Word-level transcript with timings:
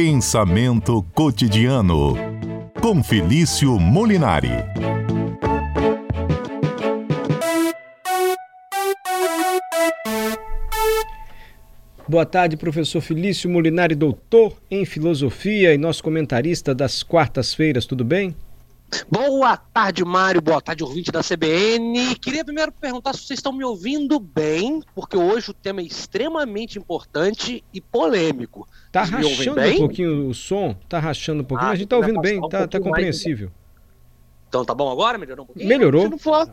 Pensamento 0.00 1.02
cotidiano 1.12 2.14
com 2.80 3.02
Felício 3.02 3.80
Molinari. 3.80 4.52
Boa 12.08 12.24
tarde, 12.24 12.56
professor 12.56 13.00
Felício 13.00 13.50
Molinari, 13.50 13.96
doutor 13.96 14.56
em 14.70 14.84
filosofia 14.84 15.74
e 15.74 15.78
nosso 15.78 16.04
comentarista 16.04 16.72
das 16.72 17.02
quartas-feiras, 17.02 17.84
tudo 17.84 18.04
bem? 18.04 18.36
Boa 19.10 19.56
tarde, 19.56 20.04
Mário. 20.04 20.40
Boa 20.40 20.60
tarde, 20.60 20.82
ouvinte 20.82 21.10
da 21.12 21.20
CBN. 21.22 22.14
Queria 22.16 22.44
primeiro 22.44 22.72
perguntar 22.72 23.14
se 23.14 23.20
vocês 23.20 23.38
estão 23.38 23.52
me 23.52 23.64
ouvindo 23.64 24.18
bem, 24.18 24.82
porque 24.94 25.16
hoje 25.16 25.50
o 25.50 25.54
tema 25.54 25.80
é 25.80 25.84
extremamente 25.84 26.78
importante 26.78 27.62
e 27.72 27.80
polêmico. 27.80 28.66
Tá 28.90 29.04
vocês 29.04 29.38
rachando 29.38 29.60
um 29.60 29.78
pouquinho 29.78 30.28
o 30.28 30.34
som? 30.34 30.74
Tá 30.88 30.98
rachando 30.98 31.42
um 31.42 31.44
pouquinho, 31.44 31.68
ah, 31.68 31.72
a 31.72 31.76
gente 31.76 31.84
está 31.84 31.96
ouvindo 31.96 32.20
bem, 32.20 32.38
um 32.38 32.48
tá, 32.48 32.66
tá 32.66 32.80
compreensível. 32.80 33.50
Então 34.48 34.64
tá 34.64 34.74
bom 34.74 34.90
agora? 34.90 35.18
Melhorou 35.18 35.44
um 35.44 35.46
pouquinho? 35.46 35.68
Melhorou. 35.68 36.02
Se 36.02 36.08
não 36.08 36.18
for, 36.18 36.50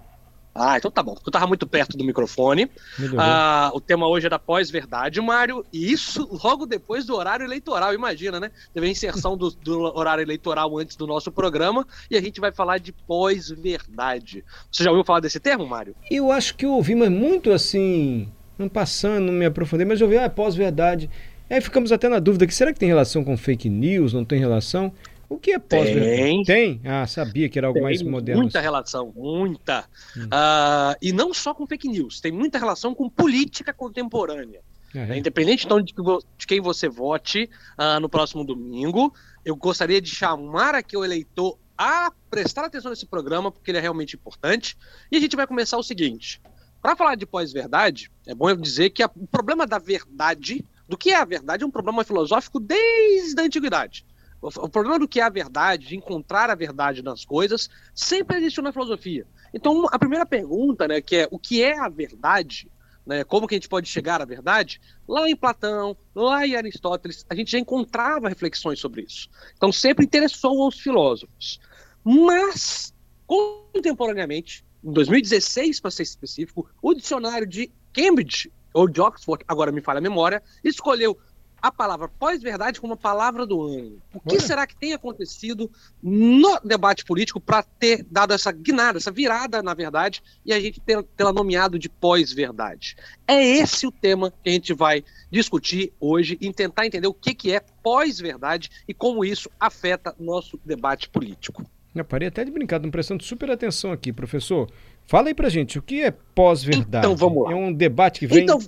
ah, 0.55 0.77
então 0.77 0.89
tá 0.89 1.03
bom. 1.03 1.17
Eu 1.25 1.31
tava 1.31 1.45
muito 1.45 1.67
perto 1.67 1.97
do 1.97 2.03
microfone. 2.05 2.71
Ah, 3.17 3.71
o 3.73 3.81
tema 3.81 4.07
hoje 4.07 4.27
é 4.27 4.29
da 4.29 4.39
pós-verdade, 4.39 5.19
Mário. 5.19 5.65
E 5.71 5.91
isso 5.91 6.29
logo 6.41 6.65
depois 6.65 7.05
do 7.05 7.13
horário 7.13 7.45
eleitoral. 7.45 7.93
Imagina, 7.93 8.39
né? 8.39 8.49
Teve 8.73 8.87
a 8.87 8.89
inserção 8.89 9.35
do, 9.35 9.51
do, 9.51 9.81
horário 9.81 10.21
eleitoral 10.21 10.77
antes 10.77 10.95
do 10.95 11.05
nosso 11.05 11.29
programa. 11.29 11.85
E 12.09 12.15
a 12.15 12.21
gente 12.21 12.39
vai 12.39 12.53
falar 12.53 12.77
de 12.77 12.93
pós-verdade. 12.93 14.45
Você 14.71 14.81
já 14.85 14.91
ouviu 14.91 15.03
falar 15.03 15.19
desse 15.19 15.41
termo, 15.41 15.67
Mário? 15.67 15.93
Eu 16.09 16.31
acho 16.31 16.55
que 16.55 16.65
eu 16.65 16.71
ouvi, 16.71 16.95
mas 16.95 17.09
muito 17.09 17.51
assim. 17.51 18.31
Não 18.57 18.69
passando, 18.69 19.25
não 19.25 19.33
me 19.33 19.45
aprofundei, 19.45 19.85
mas 19.85 19.99
eu 19.99 20.07
ouvi, 20.07 20.17
ah, 20.17 20.23
é 20.23 20.29
pós-verdade. 20.29 21.09
Aí 21.49 21.59
ficamos 21.59 21.91
até 21.91 22.07
na 22.07 22.19
dúvida 22.19 22.47
que 22.47 22.55
será 22.55 22.71
que 22.71 22.79
tem 22.79 22.87
relação 22.87 23.25
com 23.25 23.35
fake 23.35 23.67
news? 23.67 24.13
Não 24.13 24.23
tem 24.23 24.40
relação? 24.40 24.93
O 25.27 25.37
que 25.37 25.51
é 25.51 25.59
pós-verdade? 25.59 26.15
Tem. 26.15 26.43
Tem? 26.43 26.81
Ah, 26.84 27.07
sabia 27.07 27.49
que 27.49 27.57
era 27.57 27.68
algo 27.68 27.76
tem 27.76 27.84
mais 27.84 28.01
moderno. 28.01 28.41
Muita 28.41 28.59
relação, 28.59 29.12
muita. 29.15 29.85
Hum. 30.15 30.26
Uh, 30.26 30.95
e 31.01 31.12
não 31.12 31.34
só 31.34 31.54
com 31.54 31.65
fake 31.65 31.87
news, 31.87 32.20
tem 32.21 32.31
muita 32.31 32.57
relação 32.57 32.93
com 32.93 33.09
política 33.09 33.73
contemporânea. 33.73 34.62
É. 34.93 35.18
Independente 35.18 35.65
então, 35.65 35.81
de, 35.81 35.93
de, 35.93 36.48
quem 36.48 36.62
você 36.62 36.87
vote 36.87 37.49
uh, 37.77 37.99
no 37.99 38.07
próximo 38.07 38.46
domingo, 38.46 39.13
eu 39.43 39.55
gostaria 39.55 39.99
de 39.99 40.09
chamar 40.09 40.73
aqui 40.73 40.96
o 40.96 41.03
eleitor 41.03 41.57
a 41.77 42.12
prestar 42.29 42.65
atenção 42.65 42.91
nesse 42.91 43.05
programa, 43.05 43.51
porque 43.51 43.71
ele 43.71 43.77
é 43.77 43.81
realmente 43.81 44.15
importante. 44.15 44.77
E 45.12 45.18
a 45.18 45.20
gente 45.20 45.35
vai 45.35 45.46
começar 45.46 45.77
o 45.77 45.84
seguinte: 45.84 46.41
para 46.81 46.96
falar 46.96 47.15
de 47.15 47.26
pós-verdade, 47.26 48.09
é 48.26 48.34
bom 48.34 48.49
eu 48.49 48.55
dizer 48.55 48.91
que 48.91 49.03
a, 49.03 49.09
o 49.15 49.27
problema 49.27 49.68
da 49.68 49.79
verdade, 49.79 50.63
do 50.87 50.98
que 50.98 51.12
é 51.12 51.18
a 51.18 51.26
verdade, 51.26 51.63
é 51.63 51.68
um 51.68 51.71
problema 51.71 52.03
filosófico 52.03 52.59
desde 52.59 53.40
a 53.40 53.43
antiguidade. 53.43 54.05
O 54.41 54.69
problema 54.69 54.99
do 54.99 55.07
que 55.07 55.19
é 55.19 55.23
a 55.23 55.29
verdade, 55.29 55.87
de 55.87 55.95
encontrar 55.95 56.49
a 56.49 56.55
verdade 56.55 57.01
nas 57.01 57.25
coisas, 57.25 57.69
sempre 57.93 58.37
existiu 58.37 58.61
na 58.61 58.71
filosofia. 58.71 59.25
Então, 59.53 59.87
a 59.91 59.97
primeira 59.97 60.25
pergunta, 60.25 60.87
né, 60.87 61.01
que 61.01 61.15
é 61.15 61.27
o 61.31 61.39
que 61.39 61.63
é 61.63 61.77
a 61.79 61.89
verdade, 61.89 62.69
né, 63.05 63.23
como 63.23 63.47
que 63.47 63.55
a 63.55 63.57
gente 63.57 63.69
pode 63.69 63.87
chegar 63.87 64.22
à 64.22 64.25
verdade, 64.25 64.79
lá 65.07 65.29
em 65.29 65.35
Platão, 65.35 65.97
lá 66.13 66.45
em 66.45 66.56
Aristóteles, 66.56 67.25
a 67.29 67.35
gente 67.35 67.51
já 67.51 67.59
encontrava 67.59 68.29
reflexões 68.29 68.79
sobre 68.79 69.03
isso. 69.03 69.29
Então, 69.56 69.72
sempre 69.72 70.06
interessou 70.06 70.61
aos 70.61 70.79
filósofos. 70.79 71.59
Mas, 72.03 72.94
contemporaneamente, 73.25 74.63
em 74.83 74.91
2016, 74.91 75.79
para 75.79 75.89
ser 75.89 76.03
específico, 76.03 76.69
o 76.81 76.94
dicionário 76.94 77.47
de 77.47 77.72
Cambridge, 77.91 78.51
ou 78.73 78.89
de 78.89 79.00
Oxford, 79.00 79.44
agora 79.47 79.72
me 79.72 79.81
falha 79.81 80.00
a 80.00 80.01
memória, 80.01 80.44
escolheu 80.61 81.17
a 81.61 81.72
palavra 81.72 82.07
pós-verdade 82.07 82.79
como 82.79 82.94
a 82.94 82.97
palavra 82.97 83.45
do 83.45 83.61
ano. 83.63 84.01
O 84.13 84.19
que 84.19 84.39
será 84.39 84.67
que 84.67 84.75
tem 84.75 84.94
acontecido 84.94 85.69
no 86.01 86.59
debate 86.63 87.03
político 87.03 87.39
para 87.39 87.63
ter 87.63 88.06
dado 88.09 88.34
essa 88.34 88.52
guinada, 88.52 88.97
essa 88.97 89.12
virada, 89.12 89.63
na 89.63 89.74
verdade, 89.74 90.22
e 90.46 90.53
a 90.53 90.59
gente 90.59 90.80
ter, 90.80 91.02
tê-la 91.16 91.34
nomeado 91.34 91.80
de 91.80 91.90
pós-verdade? 91.90 92.96
É 93.28 93.41
esse 93.44 93.88
o 93.88 93.91
tema 93.91 94.31
que 94.31 94.50
a 94.50 94.53
gente 94.53 94.74
vai 94.74 95.03
discutir 95.31 95.91
hoje 96.00 96.38
e 96.40 96.53
tentar 96.53 96.85
entender 96.85 97.07
o 97.07 97.13
que, 97.13 97.34
que 97.34 97.52
é 97.52 97.62
pós-verdade 97.81 98.69
e 98.88 98.94
como 98.94 99.25
isso 99.25 99.50
afeta 99.59 100.16
nosso 100.19 100.59
debate 100.63 101.09
político. 101.09 101.66
Eu 101.96 102.03
parei 102.03 102.28
até 102.28 102.44
de 102.44 102.51
brincar, 102.51 102.75
estou 102.75 102.91
prestando 102.91 103.24
super 103.24 103.50
atenção 103.50 103.94
aqui, 103.94 104.12
professor. 104.12 104.69
Fala 105.06 105.30
aí 105.30 105.34
pra 105.34 105.47
gente, 105.47 105.80
o 105.80 105.81
que 105.81 106.01
é 106.01 106.12
pós-verdade? 106.12 107.06
Então 107.06 107.16
vamos 107.16 107.46
lá. 107.46 107.53
É 107.53 107.56
um 107.56 107.72
debate 107.72 108.19
que 108.19 108.28
vem. 108.28 108.44
Então, 108.44 108.59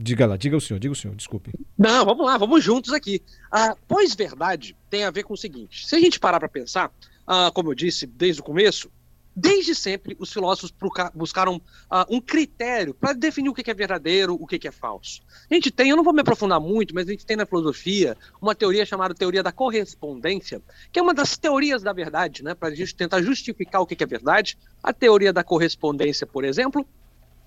Diga 0.00 0.26
lá, 0.26 0.36
diga 0.36 0.56
o 0.56 0.60
senhor, 0.60 0.78
diga 0.78 0.92
o 0.92 0.96
senhor, 0.96 1.16
desculpe. 1.16 1.52
Não, 1.76 2.04
vamos 2.04 2.24
lá, 2.24 2.38
vamos 2.38 2.62
juntos 2.62 2.92
aqui. 2.92 3.20
A 3.50 3.74
pós-verdade 3.74 4.76
tem 4.88 5.02
a 5.02 5.10
ver 5.10 5.24
com 5.24 5.34
o 5.34 5.36
seguinte: 5.36 5.88
se 5.88 5.96
a 5.96 5.98
gente 5.98 6.20
parar 6.20 6.38
para 6.38 6.48
pensar, 6.48 6.92
ah, 7.26 7.50
como 7.52 7.70
eu 7.70 7.74
disse 7.74 8.06
desde 8.06 8.40
o 8.40 8.44
começo, 8.44 8.88
desde 9.34 9.74
sempre 9.74 10.16
os 10.20 10.32
filósofos 10.32 10.72
buscaram 11.12 11.60
ah, 11.90 12.06
um 12.08 12.20
critério 12.20 12.94
para 12.94 13.12
definir 13.12 13.48
o 13.48 13.54
que 13.54 13.68
é 13.68 13.74
verdadeiro, 13.74 14.36
o 14.38 14.46
que 14.46 14.68
é 14.68 14.70
falso. 14.70 15.20
A 15.50 15.54
gente 15.54 15.68
tem, 15.68 15.90
eu 15.90 15.96
não 15.96 16.04
vou 16.04 16.12
me 16.12 16.20
aprofundar 16.20 16.60
muito, 16.60 16.94
mas 16.94 17.08
a 17.08 17.10
gente 17.10 17.26
tem 17.26 17.36
na 17.36 17.44
filosofia 17.44 18.16
uma 18.40 18.54
teoria 18.54 18.86
chamada 18.86 19.12
teoria 19.14 19.42
da 19.42 19.50
correspondência, 19.50 20.62
que 20.92 21.00
é 21.00 21.02
uma 21.02 21.12
das 21.12 21.36
teorias 21.36 21.82
da 21.82 21.92
verdade, 21.92 22.44
né, 22.44 22.54
para 22.54 22.68
a 22.68 22.74
gente 22.74 22.94
tentar 22.94 23.20
justificar 23.20 23.80
o 23.80 23.86
que 23.86 24.00
é 24.00 24.06
verdade. 24.06 24.56
A 24.80 24.92
teoria 24.92 25.32
da 25.32 25.42
correspondência, 25.42 26.24
por 26.24 26.44
exemplo, 26.44 26.86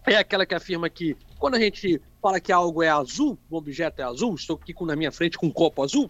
é 0.05 0.15
aquela 0.15 0.45
que 0.45 0.55
afirma 0.55 0.89
que 0.89 1.15
quando 1.39 1.55
a 1.55 1.59
gente 1.59 2.01
fala 2.21 2.39
que 2.39 2.51
algo 2.51 2.81
é 2.81 2.89
azul, 2.89 3.37
o 3.49 3.57
objeto 3.57 4.01
é 4.01 4.03
azul, 4.03 4.35
estou 4.35 4.59
aqui 4.61 4.73
na 4.85 4.95
minha 4.95 5.11
frente 5.11 5.37
com 5.37 5.47
um 5.47 5.51
copo 5.51 5.83
azul, 5.83 6.09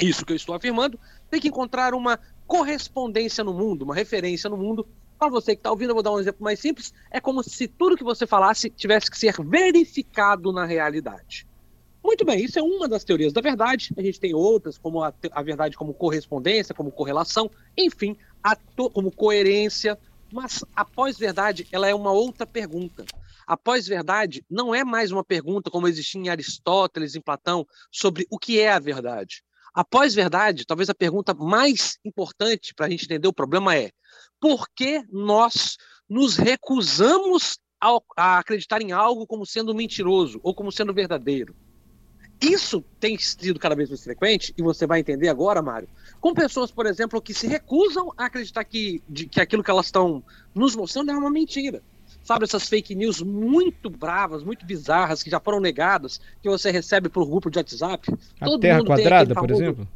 isso 0.00 0.24
que 0.24 0.32
eu 0.32 0.36
estou 0.36 0.54
afirmando, 0.54 0.98
tem 1.30 1.40
que 1.40 1.48
encontrar 1.48 1.94
uma 1.94 2.18
correspondência 2.46 3.44
no 3.44 3.52
mundo, 3.52 3.82
uma 3.82 3.94
referência 3.94 4.48
no 4.48 4.56
mundo. 4.56 4.86
Para 5.18 5.28
você 5.28 5.54
que 5.54 5.60
está 5.60 5.70
ouvindo, 5.70 5.90
eu 5.90 5.94
vou 5.94 6.02
dar 6.02 6.12
um 6.12 6.18
exemplo 6.18 6.42
mais 6.42 6.58
simples. 6.58 6.92
É 7.10 7.20
como 7.20 7.42
se 7.42 7.68
tudo 7.68 7.96
que 7.96 8.02
você 8.02 8.26
falasse 8.26 8.70
tivesse 8.70 9.10
que 9.10 9.18
ser 9.18 9.34
verificado 9.40 10.50
na 10.52 10.64
realidade. 10.64 11.46
Muito 12.02 12.24
bem, 12.24 12.42
isso 12.42 12.58
é 12.58 12.62
uma 12.62 12.88
das 12.88 13.04
teorias 13.04 13.32
da 13.32 13.42
verdade. 13.42 13.92
A 13.96 14.02
gente 14.02 14.18
tem 14.18 14.34
outras, 14.34 14.78
como 14.78 15.02
a, 15.02 15.12
a 15.32 15.42
verdade 15.42 15.76
como 15.76 15.92
correspondência, 15.92 16.74
como 16.74 16.90
correlação, 16.90 17.50
enfim, 17.76 18.16
como 18.92 19.10
coerência, 19.12 19.98
mas 20.32 20.64
a 20.74 20.84
pós-verdade, 20.84 21.66
ela 21.72 21.88
é 21.88 21.94
uma 21.94 22.12
outra 22.12 22.46
pergunta. 22.46 23.04
A 23.46 23.56
pós-verdade 23.56 24.44
não 24.48 24.74
é 24.74 24.84
mais 24.84 25.10
uma 25.10 25.24
pergunta 25.24 25.70
como 25.70 25.88
existia 25.88 26.20
em 26.20 26.28
Aristóteles, 26.28 27.14
em 27.14 27.20
Platão, 27.20 27.66
sobre 27.90 28.26
o 28.30 28.38
que 28.38 28.60
é 28.60 28.70
a 28.70 28.78
verdade. 28.78 29.42
A 29.74 29.84
pós-verdade, 29.84 30.66
talvez 30.66 30.88
a 30.90 30.94
pergunta 30.94 31.34
mais 31.34 31.98
importante 32.04 32.74
para 32.74 32.86
a 32.86 32.90
gente 32.90 33.04
entender 33.04 33.28
o 33.28 33.32
problema 33.32 33.76
é 33.76 33.90
por 34.40 34.68
que 34.74 35.02
nós 35.10 35.76
nos 36.08 36.36
recusamos 36.36 37.58
a 38.16 38.38
acreditar 38.38 38.82
em 38.82 38.92
algo 38.92 39.26
como 39.26 39.46
sendo 39.46 39.74
mentiroso 39.74 40.40
ou 40.42 40.54
como 40.54 40.72
sendo 40.72 40.92
verdadeiro? 40.92 41.54
Isso 42.40 42.82
tem 42.98 43.18
sido 43.18 43.58
cada 43.58 43.74
vez 43.74 43.90
mais 43.90 44.02
frequente, 44.02 44.54
e 44.56 44.62
você 44.62 44.86
vai 44.86 45.00
entender 45.00 45.28
agora, 45.28 45.60
Mário, 45.60 45.88
com 46.20 46.32
pessoas, 46.32 46.70
por 46.70 46.86
exemplo, 46.86 47.20
que 47.20 47.34
se 47.34 47.46
recusam 47.46 48.12
a 48.16 48.26
acreditar 48.26 48.64
que, 48.64 49.02
de, 49.08 49.26
que 49.26 49.40
aquilo 49.40 49.62
que 49.62 49.70
elas 49.70 49.86
estão 49.86 50.22
nos 50.54 50.74
mostrando 50.74 51.10
é 51.10 51.14
uma 51.14 51.30
mentira. 51.30 51.82
Sabe, 52.22 52.44
essas 52.44 52.68
fake 52.68 52.94
news 52.94 53.22
muito 53.22 53.88
bravas, 53.88 54.42
muito 54.42 54.64
bizarras, 54.64 55.22
que 55.22 55.30
já 55.30 55.40
foram 55.40 55.60
negadas, 55.60 56.20
que 56.42 56.48
você 56.48 56.70
recebe 56.70 57.08
por 57.08 57.26
grupo 57.26 57.50
de 57.50 57.58
WhatsApp. 57.58 58.12
A 58.40 58.44
Todo 58.44 58.60
Terra 58.60 58.84
Quadrada, 58.84 59.34
por 59.34 59.50
exemplo? 59.50 59.88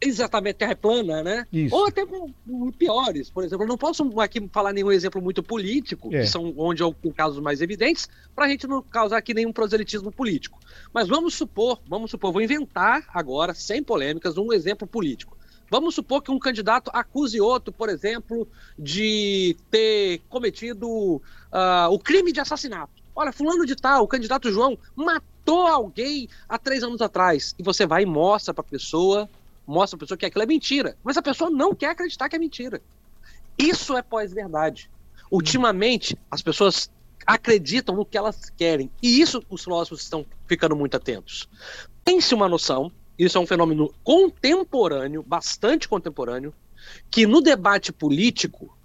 Exatamente, 0.00 0.56
terra 0.56 0.76
plana, 0.76 1.22
né? 1.22 1.46
Isso. 1.52 1.74
Ou 1.74 1.86
até 1.86 2.04
com, 2.04 2.30
piores, 2.72 3.30
por 3.30 3.44
exemplo. 3.44 3.64
Eu 3.64 3.68
não 3.68 3.78
posso 3.78 4.20
aqui 4.20 4.46
falar 4.52 4.72
nenhum 4.72 4.92
exemplo 4.92 5.20
muito 5.22 5.42
político, 5.42 6.14
é. 6.14 6.20
que 6.20 6.26
são 6.26 6.52
onde 6.56 6.82
eu 6.82 6.92
tenho 6.92 7.14
casos 7.14 7.40
mais 7.40 7.60
evidentes, 7.60 8.08
para 8.34 8.46
a 8.46 8.48
gente 8.48 8.66
não 8.66 8.82
causar 8.82 9.16
aqui 9.16 9.32
nenhum 9.32 9.52
proselitismo 9.52 10.12
político. 10.12 10.58
Mas 10.92 11.08
vamos 11.08 11.34
supor, 11.34 11.80
vamos 11.88 12.10
supor, 12.10 12.32
vou 12.32 12.42
inventar 12.42 13.04
agora, 13.14 13.54
sem 13.54 13.82
polêmicas, 13.82 14.36
um 14.36 14.52
exemplo 14.52 14.86
político. 14.86 15.36
Vamos 15.70 15.94
supor 15.94 16.22
que 16.22 16.30
um 16.30 16.38
candidato 16.38 16.90
acuse 16.92 17.40
outro, 17.40 17.72
por 17.72 17.88
exemplo, 17.88 18.46
de 18.78 19.56
ter 19.70 20.20
cometido 20.28 20.86
uh, 20.88 21.90
o 21.90 21.98
crime 21.98 22.32
de 22.32 22.40
assassinato. 22.40 23.02
Olha, 23.16 23.32
fulano 23.32 23.64
de 23.64 23.76
tal, 23.76 24.04
o 24.04 24.08
candidato 24.08 24.50
João 24.50 24.76
matou 24.94 25.66
alguém 25.66 26.28
há 26.48 26.58
três 26.58 26.82
anos 26.82 27.00
atrás. 27.00 27.54
E 27.58 27.62
você 27.62 27.86
vai 27.86 28.02
e 28.02 28.06
mostra 28.06 28.52
para 28.52 28.62
a 28.62 28.68
pessoa 28.68 29.28
mostra 29.66 29.96
a 29.96 30.00
pessoa 30.00 30.18
que 30.18 30.26
aquilo 30.26 30.42
é 30.42 30.46
mentira. 30.46 30.96
Mas 31.02 31.16
a 31.16 31.22
pessoa 31.22 31.50
não 31.50 31.74
quer 31.74 31.90
acreditar 31.90 32.28
que 32.28 32.36
é 32.36 32.38
mentira. 32.38 32.80
Isso 33.58 33.96
é 33.96 34.02
pós-verdade. 34.02 34.90
Ultimamente, 35.30 36.16
as 36.30 36.42
pessoas 36.42 36.90
acreditam 37.26 37.94
no 37.94 38.04
que 38.04 38.18
elas 38.18 38.50
querem. 38.50 38.90
E 39.02 39.20
isso 39.20 39.42
os 39.48 39.64
filósofos 39.64 40.02
estão 40.02 40.26
ficando 40.46 40.76
muito 40.76 40.96
atentos. 40.96 41.48
Tem-se 42.04 42.34
uma 42.34 42.48
noção, 42.48 42.92
isso 43.18 43.38
é 43.38 43.40
um 43.40 43.46
fenômeno 43.46 43.92
contemporâneo, 44.02 45.22
bastante 45.22 45.88
contemporâneo, 45.88 46.52
que 47.10 47.26
no 47.26 47.40
debate 47.40 47.92
político, 47.92 48.76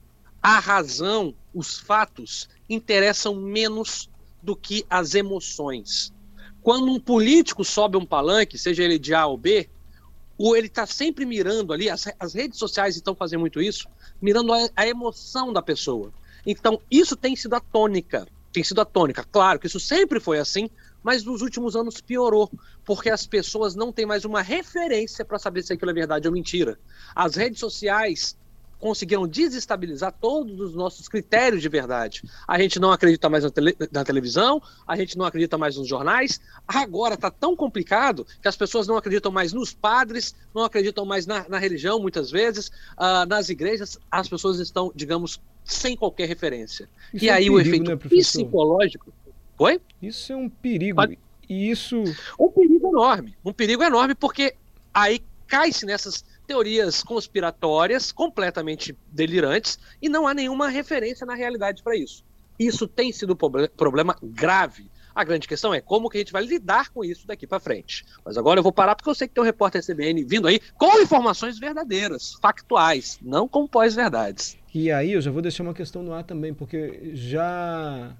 a 0.41 0.59
razão, 0.59 1.33
os 1.53 1.77
fatos, 1.77 2.47
interessam 2.69 3.35
menos 3.35 4.09
do 4.41 4.55
que 4.55 4.85
as 4.89 5.15
emoções. 5.15 6.13
Quando 6.61 6.91
um 6.91 6.99
político 6.99 7.63
sobe 7.65 7.97
um 7.97 8.05
palanque, 8.05 8.57
seja 8.57 8.83
ele 8.83 8.99
de 8.99 9.13
A 9.13 9.25
ou 9.25 9.37
B, 9.37 9.69
ou 10.39 10.55
ele 10.55 10.67
está 10.67 10.85
sempre 10.85 11.25
mirando 11.25 11.73
ali, 11.73 11.89
as, 11.89 12.05
as, 12.17 12.33
redes 12.33 12.57
sociais 12.57 12.95
estão 12.95 13.13
fazendo 13.13 13.41
muito 13.41 13.61
isso, 13.61 13.89
mirando 14.21 14.53
a, 14.53 14.69
a, 14.73 14.87
emoção 14.87 15.51
da 15.51 15.61
pessoa. 15.61 16.13
Então, 16.47 16.79
isso 16.89 17.13
tem 17.17 17.35
sido 17.35 17.55
a 17.55 17.59
tônica, 17.59 18.25
tem 18.53 18.63
sido 18.63 18.79
a 18.79 18.85
tônica. 18.85 19.27
Claro 19.29 19.59
que 19.59 19.67
isso 19.67 19.81
sempre 19.81 20.17
foi 20.17 20.39
assim, 20.39 20.69
mas 21.03 21.25
nos 21.25 21.41
últimos 21.41 21.75
anos 21.75 21.99
piorou, 21.99 22.49
porque 22.85 23.09
as 23.09 23.27
pessoas 23.27 23.75
não 23.75 23.91
têm 23.91 24.05
mais 24.05 24.23
uma 24.23 24.41
referência 24.41 25.25
para 25.25 25.37
saber 25.37 25.61
se 25.61 25.73
aquilo 25.73 25.91
é 25.91 25.93
verdade 25.93 26.25
ou 26.25 26.33
mentira. 26.33 26.79
As 27.13 27.35
redes 27.35 27.59
sociais 27.59 28.37
conseguiram 28.79 29.27
desestabilizar 29.27 30.13
todos 30.19 30.59
os 30.59 30.73
nossos 30.73 31.07
critérios 31.07 31.61
de 31.61 31.69
verdade. 31.69 32.23
A 32.47 32.57
gente 32.59 32.79
não 32.79 32.91
acredita 32.91 33.29
mais 33.29 33.43
na, 33.43 33.51
tele, 33.51 33.75
na 33.91 34.03
televisão, 34.03 34.61
a 34.87 34.95
gente 34.95 35.17
não 35.17 35.25
acredita 35.25 35.57
mais 35.57 35.75
nos 35.75 35.87
jornais. 35.87 36.39
Agora 36.67 37.15
está 37.15 37.29
tão 37.29 37.55
complicado 37.55 38.25
que 38.41 38.47
as 38.47 38.55
pessoas 38.55 38.87
não 38.87 38.97
acreditam 38.97 39.31
mais 39.31 39.51
nos 39.51 39.73
padres, 39.73 40.33
não 40.55 40.63
acreditam 40.63 41.05
mais 41.05 41.27
na, 41.27 41.47
na 41.49 41.59
religião, 41.59 41.99
muitas 41.99 42.31
vezes, 42.31 42.69
uh, 42.97 43.27
nas 43.27 43.49
igrejas. 43.49 43.99
As 44.09 44.29
pessoas 44.29 44.59
estão, 44.59 44.91
digamos, 44.95 45.41
sem 45.63 45.95
qualquer 45.95 46.27
referência. 46.27 46.89
Isso 47.13 47.25
e 47.25 47.29
é 47.29 47.33
aí 47.33 47.49
um 47.49 47.55
perigo, 47.57 47.89
o 47.89 47.91
efeito 47.91 47.91
né, 47.91 48.17
psicológico. 48.17 49.13
Oi? 49.57 49.81
Isso 50.01 50.31
é 50.31 50.37
um 50.37 50.49
perigo. 50.49 50.95
Pode... 50.95 51.19
E 51.49 51.69
isso. 51.69 52.01
Um 52.39 52.49
perigo 52.49 52.87
enorme. 52.87 53.35
Um 53.43 53.51
perigo 53.51 53.83
enorme, 53.83 54.15
porque 54.15 54.55
aí 54.93 55.21
cai-se 55.47 55.85
nessas 55.85 56.23
teorias 56.49 57.03
conspiratórias 57.03 58.11
completamente 58.11 58.97
delirantes 59.11 59.77
e 60.01 60.09
não 60.09 60.27
há 60.27 60.33
nenhuma 60.33 60.67
referência 60.67 61.23
na 61.23 61.35
realidade 61.35 61.83
para 61.83 61.95
isso. 61.95 62.25
Isso 62.57 62.87
tem 62.87 63.11
sido 63.11 63.33
um 63.33 63.67
problema 63.77 64.17
grave. 64.23 64.89
A 65.13 65.23
grande 65.23 65.47
questão 65.47 65.71
é 65.71 65.79
como 65.79 66.09
que 66.09 66.17
a 66.17 66.21
gente 66.21 66.33
vai 66.33 66.43
lidar 66.43 66.89
com 66.89 67.05
isso 67.05 67.27
daqui 67.27 67.45
para 67.45 67.59
frente. 67.59 68.03
Mas 68.25 68.35
agora 68.35 68.57
eu 68.59 68.63
vou 68.63 68.71
parar 68.71 68.95
porque 68.95 69.07
eu 69.07 69.13
sei 69.13 69.27
que 69.27 69.35
tem 69.35 69.43
um 69.43 69.45
repórter 69.45 69.85
CBN 69.85 70.23
vindo 70.23 70.47
aí 70.47 70.59
com 70.75 70.99
informações 70.99 71.59
verdadeiras, 71.59 72.33
factuais, 72.41 73.19
não 73.21 73.47
com 73.47 73.67
pós-verdades. 73.67 74.57
E 74.73 74.91
aí 74.91 75.11
eu 75.11 75.21
já 75.21 75.29
vou 75.29 75.43
deixar 75.43 75.61
uma 75.61 75.73
questão 75.75 76.01
no 76.01 76.13
ar 76.13 76.23
também, 76.23 76.51
porque 76.51 77.11
já 77.13 78.11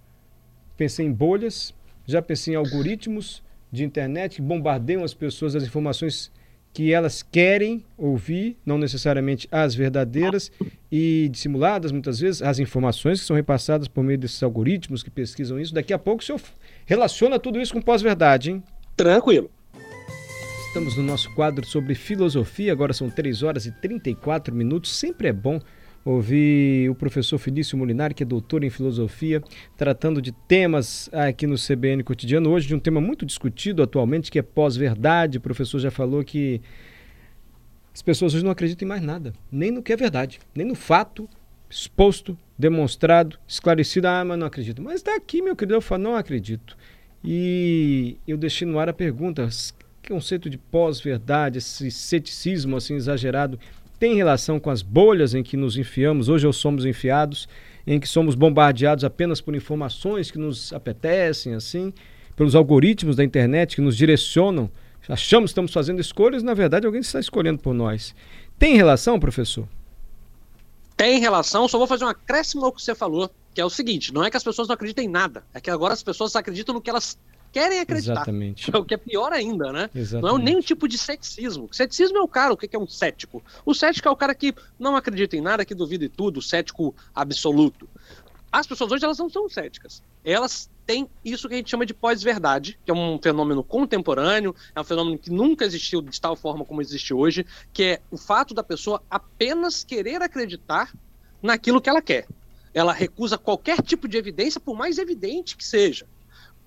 pensei 0.78 1.08
em 1.08 1.12
bolhas, 1.12 1.74
já 2.06 2.22
pensei 2.22 2.54
em 2.54 2.58
algoritmos 2.58 3.42
de 3.72 3.84
internet 3.84 4.36
que 4.36 4.42
bombardeiam 4.44 5.04
as 5.04 5.16
pessoas 5.16 5.56
as 5.56 5.64
informações 5.64 6.32
que 6.74 6.94
elas 6.94 7.24
querem 7.24 7.84
ouvir, 7.98 8.58
não 8.66 8.78
necessariamente 8.78 9.48
as 9.52 9.74
verdadeiras 9.76 10.52
e 10.92 11.28
dissimuladas 11.32 11.92
muitas 11.92 12.20
vezes, 12.20 12.42
as 12.42 12.60
informações 12.60 13.20
que 13.20 13.26
são 13.26 13.36
repassadas 13.36 13.88
por 13.88 14.04
meio 14.04 14.18
desses 14.18 14.42
algoritmos 14.42 15.04
que 15.04 15.10
pesquisam 15.10 15.60
isso. 15.60 15.74
Daqui 15.74 15.94
a 15.94 16.00
pouco 16.00 16.22
o 16.22 16.26
senhor 16.26 16.42
relaciona 16.86 17.40
tudo 17.40 17.60
isso 17.60 17.74
com 17.74 17.82
pós-verdade, 17.82 18.52
hein? 18.52 18.64
Tranquilo. 18.96 19.50
Estamos 20.68 20.96
no 20.96 21.04
nosso 21.04 21.34
quadro 21.34 21.66
sobre 21.66 21.96
filosofia, 21.96 22.72
agora 22.72 22.94
são 22.94 23.10
3 23.10 23.42
horas 23.42 23.66
e 23.66 23.72
34 23.72 24.54
minutos. 24.54 24.96
Sempre 24.96 25.28
é 25.28 25.34
bom 25.34 25.60
Ouvi 26.10 26.90
o 26.90 26.96
professor 26.96 27.38
Felício 27.38 27.78
Molinari, 27.78 28.16
que 28.16 28.24
é 28.24 28.26
doutor 28.26 28.64
em 28.64 28.70
filosofia, 28.72 29.44
tratando 29.78 30.20
de 30.20 30.32
temas 30.32 31.08
aqui 31.14 31.46
no 31.46 31.54
CBN 31.54 32.04
Cotidiano. 32.04 32.50
Hoje, 32.50 32.68
de 32.68 32.74
um 32.74 32.80
tema 32.80 33.00
muito 33.00 33.28
discutido 33.28 33.84
atualmente, 33.84 34.32
que 34.32 34.40
é 34.40 34.42
pós-verdade. 34.42 35.38
O 35.38 35.42
professor 35.42 35.78
já 35.78 35.92
falou 35.92 36.24
que 36.24 36.64
as 37.94 38.02
pessoas 38.02 38.34
hoje 38.34 38.44
não 38.44 38.50
acreditam 38.50 38.88
em 38.88 38.90
mais 38.90 39.04
nada, 39.04 39.34
nem 39.52 39.70
no 39.70 39.84
que 39.84 39.94
é 39.94 39.96
verdade, 39.96 40.40
nem 40.56 40.66
no 40.66 40.74
fato 40.74 41.30
exposto, 41.70 42.36
demonstrado, 42.58 43.38
esclarecido. 43.48 44.08
Ah, 44.08 44.26
mas 44.26 44.40
não 44.40 44.48
acredito. 44.48 44.82
Mas 44.82 44.96
está 44.96 45.16
aqui, 45.16 45.44
meu 45.44 45.56
querido, 45.56 45.76
eu 45.76 45.82
falo, 45.82 46.02
não 46.02 46.16
acredito. 46.16 46.76
E 47.24 48.18
eu 48.28 48.36
deixei 48.36 48.68
no 48.68 48.80
ar 48.80 48.90
a 48.90 48.94
pergunta: 48.94 49.48
conceito 50.08 50.50
de 50.50 50.58
pós-verdade, 50.58 51.60
esse 51.60 51.92
ceticismo 51.92 52.76
assim 52.76 52.96
exagerado 52.96 53.60
tem 54.00 54.16
relação 54.16 54.60
com 54.60 54.70
as 54.70 54.82
bolhas 54.82 55.34
em 55.34 55.44
que 55.44 55.58
nos 55.58 55.78
enfiamos, 55.78 56.30
hoje 56.30 56.48
ou 56.48 56.54
somos 56.54 56.86
enfiados, 56.86 57.50
em 57.86 58.00
que 58.00 58.08
somos 58.08 58.34
bombardeados 58.34 59.04
apenas 59.04 59.42
por 59.42 59.54
informações 59.54 60.32
que 60.32 60.38
nos 60.38 60.72
apetecem, 60.72 61.54
assim, 61.54 61.94
pelos 62.36 62.56
algoritmos 62.56 63.18
da 63.18 63.24
internet 63.24 63.76
que 63.76 63.82
nos 63.82 63.98
direcionam. 63.98 64.72
Achamos 65.08 65.50
que 65.50 65.52
estamos 65.52 65.74
fazendo 65.74 66.00
escolhas, 66.00 66.44
na 66.44 66.54
verdade 66.54 66.86
alguém 66.86 67.02
está 67.02 67.20
escolhendo 67.20 67.60
por 67.60 67.74
nós. 67.74 68.16
Tem 68.58 68.76
relação, 68.76 69.20
professor? 69.20 69.68
Tem 70.96 71.20
relação, 71.20 71.68
só 71.68 71.78
vou 71.78 71.88
fazer 71.88 72.06
um 72.06 72.10
acréscimo 72.10 72.66
ao 72.66 72.72
que 72.72 72.82
você 72.82 72.94
falou, 72.94 73.30
que 73.54 73.60
é 73.60 73.66
o 73.66 73.70
seguinte: 73.70 74.14
não 74.14 74.24
é 74.24 74.30
que 74.30 74.38
as 74.38 74.44
pessoas 74.44 74.68
não 74.68 74.76
acreditem 74.76 75.06
em 75.06 75.10
nada, 75.10 75.44
é 75.54 75.60
que 75.60 75.70
agora 75.70 75.94
as 75.94 76.04
pessoas 76.04 76.36
acreditam 76.36 76.76
no 76.76 76.82
que 76.82 76.90
elas 76.90 77.18
querem 77.52 77.80
acreditar. 77.80 78.14
Exatamente. 78.14 78.70
O 78.76 78.86
que 78.86 78.94
é 78.94 78.98
pior 78.98 79.34
ainda, 79.34 79.72
né? 79.72 79.90
Exatamente. 79.94 80.32
Não 80.32 80.40
é 80.40 80.44
nenhum 80.44 80.62
tipo 80.62 80.88
de 80.88 80.98
ceticismo. 80.98 81.70
Ceticismo 81.72 82.18
é 82.18 82.22
o 82.22 82.28
cara, 82.28 82.54
o 82.54 82.58
que 82.58 82.76
é 82.76 82.80
um 82.80 82.88
cético? 82.88 83.44
O 83.66 83.74
cético 83.74 84.08
é 84.08 84.12
o 84.12 84.16
cara 84.16 84.34
que 84.34 84.54
não 84.78 84.96
acredita 84.96 85.36
em 85.36 85.42
nada, 85.42 85.66
que 85.66 85.76
duvida 85.76 86.08
de 86.08 86.10
tudo, 86.10 86.38
o 86.38 86.42
cético 86.42 86.96
absoluto. 87.14 87.88
As 88.52 88.66
pessoas 88.66 88.92
hoje 88.92 89.06
elas 89.06 89.18
não 89.18 89.30
são 89.30 89.48
céticas. 89.48 90.02
Elas 90.24 90.70
têm 90.86 91.08
isso 91.24 91.48
que 91.48 91.54
a 91.54 91.58
gente 91.58 91.70
chama 91.70 91.86
de 91.86 91.94
pós-verdade, 91.94 92.80
que 92.84 92.90
é 92.90 92.94
um 92.94 93.20
fenômeno 93.22 93.64
contemporâneo, 93.64 94.56
é 94.74 94.82
um 94.82 94.84
fenômeno 94.84 95.20
que 95.20 95.30
nunca 95.30 95.66
existiu 95.66 96.02
de 96.02 96.20
tal 96.20 96.36
forma 96.36 96.66
como 96.66 96.82
existe 96.82 97.14
hoje, 97.14 97.46
que 97.72 97.84
é 97.84 98.02
o 98.10 98.18
fato 98.18 98.54
da 98.54 98.64
pessoa 98.64 99.02
apenas 99.10 99.84
querer 99.84 100.22
acreditar 100.22 100.92
naquilo 101.42 101.80
que 101.80 101.90
ela 101.90 102.02
quer. 102.02 102.26
Ela 102.74 102.92
recusa 102.92 103.38
qualquer 103.38 103.82
tipo 103.82 104.08
de 104.08 104.18
evidência, 104.18 104.60
por 104.60 104.76
mais 104.76 104.98
evidente 104.98 105.56
que 105.56 105.66
seja. 105.66 106.08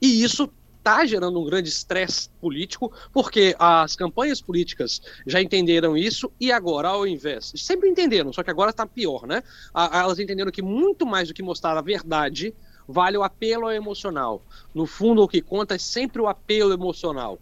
E 0.00 0.23
isso 0.23 0.49
está 0.82 1.06
gerando 1.06 1.40
um 1.40 1.44
grande 1.44 1.69
estresse 1.69 2.29
político, 2.40 2.93
porque 3.12 3.55
as 3.56 3.94
campanhas 3.94 4.43
políticas 4.43 5.00
já 5.25 5.40
entenderam 5.40 5.96
isso 5.96 6.31
e 6.40 6.50
agora, 6.50 6.88
ao 6.88 7.06
invés, 7.06 7.52
sempre 7.55 7.88
entenderam, 7.88 8.32
só 8.32 8.43
que 8.43 8.50
agora 8.50 8.70
está 8.70 8.84
pior, 8.84 9.25
né? 9.25 9.44
Elas 9.73 10.19
entenderam 10.19 10.50
que 10.50 10.61
muito 10.61 11.06
mais 11.06 11.29
do 11.29 11.34
que 11.34 11.43
mostrar 11.43 11.79
a 11.79 11.81
verdade, 11.81 12.52
vale 12.87 13.17
o 13.17 13.23
apelo 13.23 13.70
emocional. 13.70 14.44
No 14.75 14.84
fundo, 14.84 15.23
o 15.23 15.29
que 15.29 15.40
conta 15.40 15.76
é 15.76 15.79
sempre 15.79 16.20
o 16.20 16.26
apelo 16.26 16.73
emocional. 16.73 17.38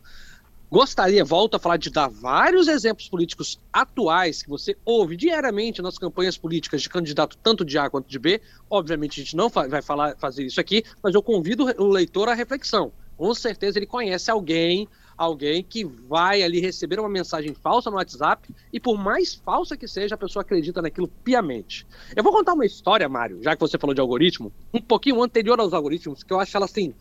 Gostaria, 0.71 1.25
volto 1.25 1.57
a 1.57 1.59
falar 1.59 1.79
de 1.79 1.91
dar 1.91 2.09
vários 2.09 2.69
exemplos 2.69 3.09
políticos 3.09 3.59
atuais 3.73 4.43
que 4.43 4.51
você 4.51 4.77
ouve 4.85 5.17
diariamente 5.17 5.83
nas 5.83 5.99
campanhas 5.99 6.37
políticas 6.37 6.83
de 6.83 6.89
candidato 6.89 7.37
tanto 7.43 7.65
de 7.65 7.77
A 7.77 7.91
quanto 7.91 8.07
de 8.07 8.19
B. 8.19 8.41
Obviamente 8.69 9.21
a 9.21 9.25
gente 9.25 9.35
não 9.35 9.49
vai 9.49 9.83
falar, 9.83 10.15
fazer 10.19 10.45
isso 10.45 10.61
aqui, 10.61 10.85
mas 11.03 11.15
eu 11.15 11.23
convido 11.23 11.65
o 11.83 11.89
leitor 11.89 12.29
à 12.29 12.35
reflexão 12.35 12.93
com 13.21 13.35
certeza 13.35 13.79
ele 13.79 13.85
conhece 13.85 14.31
alguém, 14.31 14.89
alguém 15.15 15.63
que 15.63 15.85
vai 15.85 16.43
ali 16.43 16.59
receber 16.59 16.99
uma 16.99 17.09
mensagem 17.09 17.53
falsa 17.53 17.91
no 17.91 17.97
WhatsApp 17.99 18.49
e 18.73 18.81
por 18.81 18.97
mais 18.97 19.35
falsa 19.35 19.77
que 19.77 19.87
seja, 19.87 20.15
a 20.15 20.19
pessoa 20.19 20.41
acredita 20.41 20.81
naquilo 20.81 21.07
piamente. 21.07 21.87
Eu 22.17 22.23
vou 22.23 22.33
contar 22.33 22.55
uma 22.55 22.65
história, 22.65 23.07
Mário, 23.11 23.43
já 23.43 23.55
que 23.55 23.61
você 23.61 23.77
falou 23.77 23.93
de 23.93 24.01
algoritmo, 24.01 24.51
um 24.73 24.81
pouquinho 24.81 25.23
anterior 25.23 25.61
aos 25.61 25.75
algoritmos, 25.75 26.23
que 26.23 26.33
eu 26.33 26.41
acho 26.41 26.57
ela 26.57 26.65
assim 26.65 26.95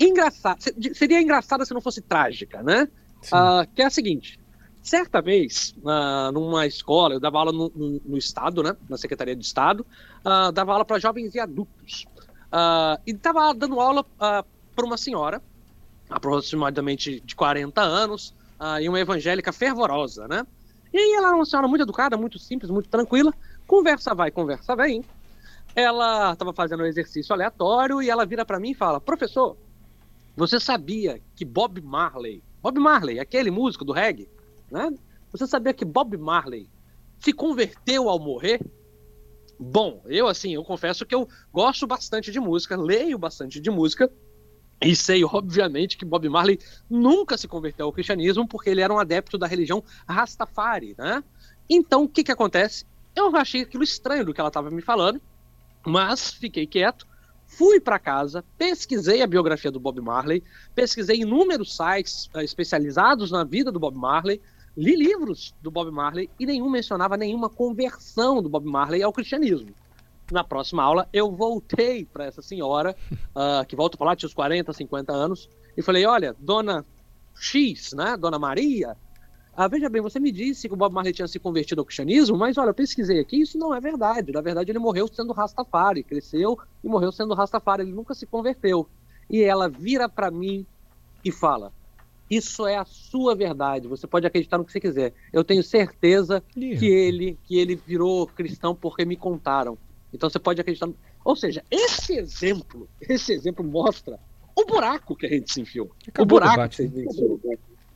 engraçada. 0.00 0.58
Seria 0.94 1.20
engraçada 1.20 1.66
se 1.66 1.74
não 1.74 1.82
fosse 1.82 2.00
trágica, 2.00 2.62
né? 2.62 2.88
Uh, 3.26 3.70
que 3.74 3.82
é 3.82 3.84
a 3.84 3.90
seguinte. 3.90 4.40
Certa 4.80 5.20
vez, 5.20 5.74
uh, 5.82 6.32
numa 6.32 6.66
escola, 6.66 7.16
eu 7.16 7.20
dava 7.20 7.38
aula 7.38 7.52
no, 7.52 7.70
no, 7.76 8.00
no, 8.02 8.16
Estado, 8.16 8.62
né, 8.62 8.74
na 8.88 8.96
Secretaria 8.96 9.36
de 9.36 9.44
Estado, 9.44 9.84
uh, 10.24 10.50
dava 10.52 10.72
aula 10.72 10.86
para 10.86 10.98
jovens 10.98 11.34
e 11.34 11.38
adultos. 11.38 12.06
e 13.06 13.10
estava 13.10 13.52
dando 13.52 13.78
aula 13.78 14.02
para 14.04 14.86
uma 14.86 14.96
senhora 14.96 15.42
aproximadamente 16.08 17.20
de 17.20 17.34
40 17.34 17.80
anos, 17.80 18.34
uh, 18.60 18.80
e 18.80 18.88
uma 18.88 19.00
evangélica 19.00 19.52
fervorosa, 19.52 20.26
né? 20.28 20.46
E 20.92 21.16
ela 21.16 21.30
é 21.30 21.34
uma 21.34 21.44
senhora 21.44 21.68
muito 21.68 21.82
educada, 21.82 22.16
muito 22.16 22.38
simples, 22.38 22.70
muito 22.70 22.88
tranquila, 22.88 23.32
conversa 23.66 24.14
vai, 24.14 24.30
conversa 24.30 24.74
vem. 24.74 25.04
Ela 25.74 26.32
estava 26.32 26.52
fazendo 26.52 26.82
um 26.82 26.86
exercício 26.86 27.34
aleatório 27.34 28.00
e 28.00 28.08
ela 28.08 28.24
vira 28.24 28.44
para 28.44 28.58
mim 28.58 28.70
e 28.70 28.74
fala: 28.74 29.00
Professor, 29.00 29.56
você 30.36 30.58
sabia 30.58 31.20
que 31.34 31.44
Bob 31.44 31.80
Marley, 31.82 32.42
Bob 32.62 32.78
Marley, 32.78 33.20
aquele 33.20 33.50
músico 33.50 33.84
do 33.84 33.92
reggae, 33.92 34.28
né? 34.70 34.92
Você 35.32 35.46
sabia 35.46 35.74
que 35.74 35.84
Bob 35.84 36.16
Marley 36.16 36.68
se 37.20 37.32
converteu 37.32 38.08
ao 38.08 38.18
morrer? 38.18 38.60
Bom, 39.58 40.02
eu 40.06 40.28
assim, 40.28 40.54
eu 40.54 40.64
confesso 40.64 41.04
que 41.04 41.14
eu 41.14 41.28
gosto 41.52 41.86
bastante 41.86 42.30
de 42.30 42.38
música, 42.38 42.76
leio 42.76 43.18
bastante 43.18 43.60
de 43.60 43.70
música, 43.70 44.10
e 44.80 44.94
sei, 44.94 45.24
obviamente, 45.24 45.96
que 45.96 46.04
Bob 46.04 46.28
Marley 46.28 46.58
nunca 46.88 47.38
se 47.38 47.48
converteu 47.48 47.86
ao 47.86 47.92
cristianismo 47.92 48.46
porque 48.46 48.70
ele 48.70 48.82
era 48.82 48.92
um 48.92 48.98
adepto 48.98 49.38
da 49.38 49.46
religião 49.46 49.82
Rastafari, 50.06 50.94
né? 50.98 51.24
Então, 51.68 52.04
o 52.04 52.08
que 52.08 52.22
que 52.22 52.32
acontece? 52.32 52.84
Eu 53.14 53.34
achei 53.34 53.62
aquilo 53.62 53.82
estranho 53.82 54.24
do 54.24 54.34
que 54.34 54.40
ela 54.40 54.48
estava 54.48 54.70
me 54.70 54.82
falando, 54.82 55.20
mas 55.84 56.30
fiquei 56.30 56.66
quieto, 56.66 57.06
fui 57.46 57.80
para 57.80 57.98
casa, 57.98 58.44
pesquisei 58.58 59.22
a 59.22 59.26
biografia 59.26 59.70
do 59.70 59.80
Bob 59.80 60.00
Marley, 60.00 60.44
pesquisei 60.74 61.20
inúmeros 61.20 61.74
sites 61.74 62.28
uh, 62.34 62.40
especializados 62.40 63.30
na 63.30 63.44
vida 63.44 63.72
do 63.72 63.80
Bob 63.80 63.96
Marley, 63.96 64.42
li 64.76 64.94
livros 64.94 65.54
do 65.62 65.70
Bob 65.70 65.90
Marley 65.90 66.28
e 66.38 66.44
nenhum 66.44 66.68
mencionava 66.68 67.16
nenhuma 67.16 67.48
conversão 67.48 68.42
do 68.42 68.48
Bob 68.50 68.66
Marley 68.66 69.02
ao 69.02 69.12
cristianismo 69.12 69.74
na 70.30 70.44
próxima 70.44 70.82
aula, 70.82 71.08
eu 71.12 71.30
voltei 71.30 72.04
para 72.04 72.24
essa 72.24 72.42
senhora, 72.42 72.96
uh, 73.12 73.64
que 73.68 73.76
volta 73.76 73.96
para 73.96 74.08
lá, 74.08 74.16
tinha 74.16 74.26
uns 74.26 74.34
40, 74.34 74.72
50 74.72 75.12
anos, 75.12 75.48
e 75.76 75.82
falei: 75.82 76.06
olha, 76.06 76.34
dona 76.38 76.84
X, 77.34 77.92
né, 77.92 78.16
dona 78.16 78.38
Maria, 78.38 78.96
Ah, 79.54 79.68
veja 79.68 79.88
bem, 79.88 80.02
você 80.02 80.20
me 80.20 80.30
disse 80.30 80.68
que 80.68 80.74
o 80.74 80.76
Bob 80.76 80.92
Marley 80.92 81.14
tinha 81.14 81.26
se 81.26 81.38
convertido 81.38 81.80
ao 81.80 81.84
cristianismo, 81.84 82.36
mas 82.36 82.58
olha, 82.58 82.70
eu 82.70 82.74
pesquisei 82.74 83.20
aqui, 83.20 83.40
isso 83.40 83.56
não 83.56 83.74
é 83.74 83.80
verdade. 83.80 84.30
Na 84.30 84.42
verdade, 84.42 84.70
ele 84.70 84.78
morreu 84.78 85.08
sendo 85.08 85.32
Rastafari, 85.32 86.02
cresceu 86.02 86.58
e 86.84 86.88
morreu 86.88 87.10
sendo 87.10 87.34
Rastafari, 87.34 87.82
ele 87.82 87.92
nunca 87.92 88.14
se 88.14 88.26
converteu. 88.26 88.86
E 89.30 89.42
ela 89.42 89.68
vira 89.68 90.08
para 90.08 90.30
mim 90.30 90.66
e 91.24 91.32
fala: 91.32 91.72
Isso 92.30 92.66
é 92.66 92.76
a 92.76 92.84
sua 92.84 93.34
verdade, 93.34 93.88
você 93.88 94.06
pode 94.06 94.26
acreditar 94.26 94.58
no 94.58 94.64
que 94.64 94.72
você 94.72 94.80
quiser. 94.80 95.14
Eu 95.32 95.42
tenho 95.42 95.62
certeza 95.62 96.42
que 96.52 96.86
ele, 96.86 97.38
que 97.44 97.58
ele 97.58 97.74
virou 97.74 98.26
cristão 98.26 98.74
porque 98.74 99.04
me 99.04 99.16
contaram. 99.16 99.78
Então 100.16 100.30
você 100.30 100.38
pode 100.38 100.60
acreditar. 100.60 100.88
Ou 101.24 101.36
seja, 101.36 101.62
esse 101.70 102.16
exemplo, 102.16 102.88
esse 103.00 103.32
exemplo 103.32 103.64
mostra 103.64 104.18
o 104.54 104.64
buraco 104.64 105.14
que 105.14 105.26
a 105.26 105.28
gente 105.28 105.52
se 105.52 105.60
enfiou. 105.60 105.90
Acabou 106.08 106.38
o 106.38 106.40
buraco 106.40 106.64
o 106.64 106.68
que 106.68 106.82
a 106.82 106.84
gente 106.86 107.14
se 107.14 107.22
enfiou. 107.22 107.40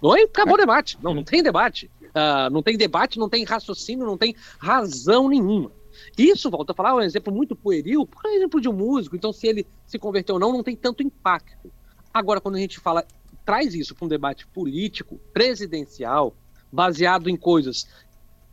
Não 0.03 0.17
é? 0.17 0.23
Acabou 0.23 0.55
o 0.55 0.59
debate. 0.59 0.99
Não, 1.03 1.15
não 1.15 1.25
tem 1.25 1.43
debate. 1.43 1.91
Uh, 2.11 2.51
não 2.51 2.63
tem 2.63 2.77
debate, 2.77 3.19
não 3.19 3.29
tem 3.29 3.45
raciocínio, 3.45 4.07
não 4.07 4.19
tem 4.19 4.35
razão 4.59 5.29
nenhuma. 5.29 5.73
Isso, 6.17 6.51
volta 6.51 6.73
a 6.73 6.75
falar, 6.75 6.91
é 6.91 6.95
um 6.95 7.01
exemplo 7.01 7.33
muito 7.33 7.57
pueril, 7.57 8.07
por 8.07 8.25
exemplo 8.27 8.61
de 8.61 8.69
um 8.69 8.73
músico, 8.73 9.17
então 9.17 9.33
se 9.33 9.47
ele 9.47 9.67
se 9.87 9.99
converteu 9.99 10.37
ou 10.37 10.41
não, 10.41 10.53
não 10.53 10.63
tem 10.63 10.77
tanto 10.77 11.03
impacto. 11.03 11.71
Agora, 12.13 12.41
quando 12.41 12.57
a 12.57 12.59
gente 12.59 12.81
fala, 12.81 13.05
traz 13.45 13.75
isso 13.75 13.95
para 13.95 14.07
um 14.07 14.09
debate 14.09 14.47
político, 14.47 15.21
presidencial, 15.33 16.35
baseado 16.73 17.29
em 17.29 17.37
coisas 17.37 17.87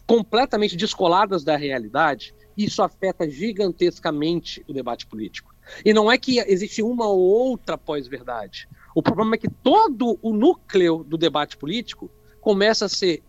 completamente 0.08 0.78
descoladas 0.78 1.44
da 1.44 1.58
realidade, 1.58 2.34
isso 2.58 2.82
afeta 2.82 3.30
gigantescamente 3.30 4.64
o 4.68 4.74
debate 4.74 5.06
político. 5.06 5.54
E 5.84 5.94
não 5.94 6.10
é 6.10 6.18
que 6.18 6.40
existe 6.40 6.82
uma 6.82 7.06
ou 7.06 7.20
outra 7.20 7.78
pós-verdade. 7.78 8.68
O 8.96 9.04
problema 9.04 9.36
é 9.36 9.38
que 9.38 9.50
todo 9.50 10.18
o 10.22 10.34
núcleo 10.34 11.04
do 11.04 11.18
debate 11.18 11.58
político 11.58 12.10
começa 12.40 12.86
a 12.86 12.90
ser 12.90 13.22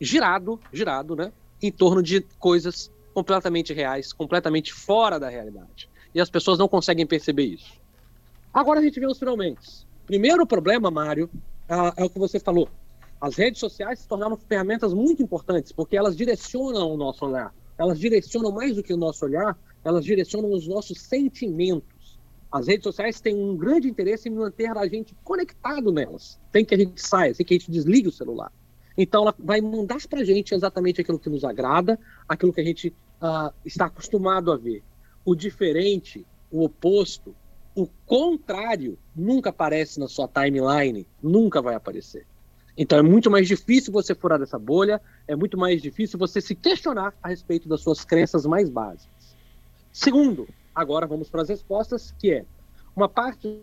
girado, 0.00 0.60
girado, 0.72 1.14
né, 1.14 1.32
em 1.62 1.70
torno 1.70 2.02
de 2.02 2.20
coisas 2.38 2.90
completamente 3.14 3.72
reais, 3.72 4.12
completamente 4.12 4.72
fora 4.72 5.18
da 5.18 5.28
realidade. 5.28 5.88
E 6.12 6.20
as 6.20 6.28
pessoas 6.28 6.58
não 6.58 6.68
conseguem 6.68 7.06
perceber 7.06 7.44
isso. 7.44 7.72
Agora 8.52 8.80
a 8.80 8.82
gente 8.82 8.98
vê 8.98 9.06
os 9.06 9.18
finalmente. 9.18 9.86
Primeiro 10.04 10.46
problema, 10.46 10.90
Mário, 10.90 11.30
é, 11.68 12.02
é 12.02 12.04
o 12.04 12.10
que 12.10 12.18
você 12.18 12.38
falou. 12.38 12.68
As 13.24 13.36
redes 13.36 13.58
sociais 13.58 14.00
se 14.00 14.06
tornaram 14.06 14.36
ferramentas 14.36 14.92
muito 14.92 15.22
importantes, 15.22 15.72
porque 15.72 15.96
elas 15.96 16.14
direcionam 16.14 16.92
o 16.92 16.96
nosso 16.98 17.24
olhar. 17.24 17.54
Elas 17.78 17.98
direcionam 17.98 18.52
mais 18.52 18.76
do 18.76 18.82
que 18.82 18.92
o 18.92 18.98
nosso 18.98 19.24
olhar, 19.24 19.58
elas 19.82 20.04
direcionam 20.04 20.52
os 20.52 20.68
nossos 20.68 21.00
sentimentos. 21.00 22.20
As 22.52 22.66
redes 22.66 22.84
sociais 22.84 23.22
têm 23.22 23.34
um 23.34 23.56
grande 23.56 23.88
interesse 23.88 24.28
em 24.28 24.32
manter 24.32 24.76
a 24.76 24.86
gente 24.86 25.16
conectado 25.24 25.90
nelas. 25.90 26.38
Tem 26.52 26.66
que 26.66 26.74
a 26.74 26.76
gente 26.76 27.00
saia, 27.00 27.34
tem 27.34 27.46
que 27.46 27.54
a 27.54 27.58
gente 27.58 27.70
desligue 27.70 28.08
o 28.08 28.12
celular. 28.12 28.52
Então 28.94 29.22
ela 29.22 29.34
vai 29.38 29.58
mandar 29.62 30.06
para 30.06 30.20
a 30.20 30.24
gente 30.24 30.54
exatamente 30.54 31.00
aquilo 31.00 31.18
que 31.18 31.30
nos 31.30 31.44
agrada, 31.44 31.98
aquilo 32.28 32.52
que 32.52 32.60
a 32.60 32.64
gente 32.64 32.88
uh, 32.88 33.50
está 33.64 33.86
acostumado 33.86 34.52
a 34.52 34.56
ver. 34.58 34.82
O 35.24 35.34
diferente, 35.34 36.26
o 36.50 36.62
oposto, 36.62 37.34
o 37.74 37.88
contrário 38.04 38.98
nunca 39.16 39.48
aparece 39.48 39.98
na 39.98 40.08
sua 40.08 40.28
timeline, 40.28 41.06
nunca 41.22 41.62
vai 41.62 41.74
aparecer. 41.74 42.26
Então 42.76 42.98
é 42.98 43.02
muito 43.02 43.30
mais 43.30 43.46
difícil 43.46 43.92
você 43.92 44.14
furar 44.14 44.38
dessa 44.38 44.58
bolha, 44.58 45.00
é 45.28 45.36
muito 45.36 45.56
mais 45.56 45.80
difícil 45.80 46.18
você 46.18 46.40
se 46.40 46.54
questionar 46.54 47.14
a 47.22 47.28
respeito 47.28 47.68
das 47.68 47.80
suas 47.80 48.04
crenças 48.04 48.44
mais 48.44 48.68
básicas. 48.68 49.34
Segundo, 49.92 50.48
Agora 50.74 51.06
vamos 51.06 51.30
para 51.30 51.42
as 51.42 51.48
respostas, 51.48 52.12
que 52.18 52.32
é 52.32 52.44
uma 52.96 53.08
parte 53.08 53.60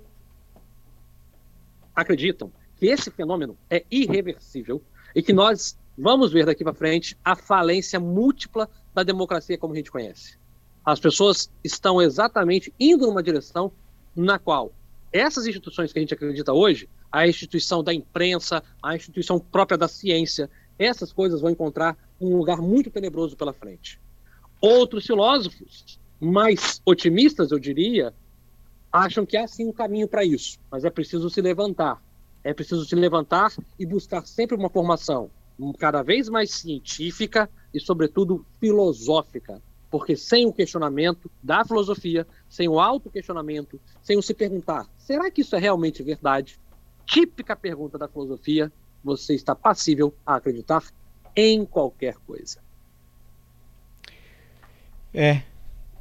acreditam 1.94 2.52
que 2.78 2.86
esse 2.86 3.12
fenômeno 3.12 3.58
é 3.70 3.84
irreversível 3.92 4.82
e 5.14 5.22
que 5.22 5.34
nós 5.34 5.78
vamos 5.98 6.32
ver 6.32 6.46
daqui 6.46 6.64
para 6.64 6.74
frente 6.74 7.18
a 7.24 7.36
falência 7.36 8.00
múltipla 8.00 8.70
da 8.94 9.04
democracia 9.04 9.58
como 9.58 9.74
a 9.74 9.76
gente 9.76 9.92
conhece. 9.92 10.38
As 10.86 11.00
pessoas 11.02 11.52
estão 11.64 12.02
exatamente 12.02 12.74
indo 12.80 13.06
numa 13.06 13.22
direção 13.22 13.72
na 14.16 14.40
qual 14.40 14.72
essas 15.12 15.46
instituições 15.46 15.92
que 15.92 16.00
a 16.00 16.02
gente 16.02 16.14
acredita 16.14 16.54
hoje, 16.54 16.88
a 17.12 17.28
instituição 17.28 17.84
da 17.84 17.94
imprensa, 17.94 18.64
a 18.82 18.96
instituição 18.96 19.40
própria 19.40 19.78
da 19.78 19.88
ciência, 19.88 20.50
essas 20.80 21.12
coisas 21.12 21.42
vão 21.42 21.52
encontrar 21.52 21.98
um 22.20 22.38
lugar 22.38 22.58
muito 22.58 22.90
tenebroso 22.90 23.36
pela 23.36 23.54
frente. 23.54 24.00
Outros 24.62 25.06
filósofos 25.06 26.00
mais 26.20 26.82
otimistas, 26.86 27.52
eu 27.52 27.60
diria, 27.60 28.14
acham 28.92 29.26
que 29.26 29.36
há 29.36 29.48
sim 29.48 29.68
um 29.68 29.74
caminho 29.74 30.08
para 30.08 30.24
isso, 30.24 30.60
mas 30.70 30.86
é 30.86 30.90
preciso 30.90 31.30
se 31.30 31.42
levantar. 31.42 32.02
É 32.44 32.54
preciso 32.54 32.86
se 32.86 32.96
levantar 32.96 33.54
e 33.78 33.86
buscar 33.86 34.26
sempre 34.26 34.56
uma 34.56 34.70
formação 34.70 35.30
cada 35.78 36.02
vez 36.02 36.28
mais 36.28 36.52
científica 36.52 37.50
e, 37.74 37.80
sobretudo, 37.80 38.46
filosófica. 38.60 39.62
Porque 39.92 40.16
sem 40.16 40.48
o 40.48 40.54
questionamento 40.54 41.30
da 41.44 41.64
filosofia, 41.66 42.26
sem 42.50 42.68
o 42.68 42.80
auto-questionamento, 42.80 43.80
sem 44.02 44.18
o 44.18 44.22
se 44.22 44.34
perguntar, 44.34 44.88
será 44.98 45.30
que 45.30 45.42
isso 45.42 45.56
é 45.56 45.60
realmente 45.60 46.02
verdade? 46.02 46.58
Típica 47.06 47.56
pergunta 47.56 47.98
da 47.98 48.08
filosofia, 48.08 48.72
você 49.04 49.36
está 49.36 49.54
passível 49.54 50.16
a 50.26 50.36
acreditar 50.36 50.82
em 51.36 51.66
qualquer 51.66 52.16
coisa. 52.26 52.60
É, 55.14 55.44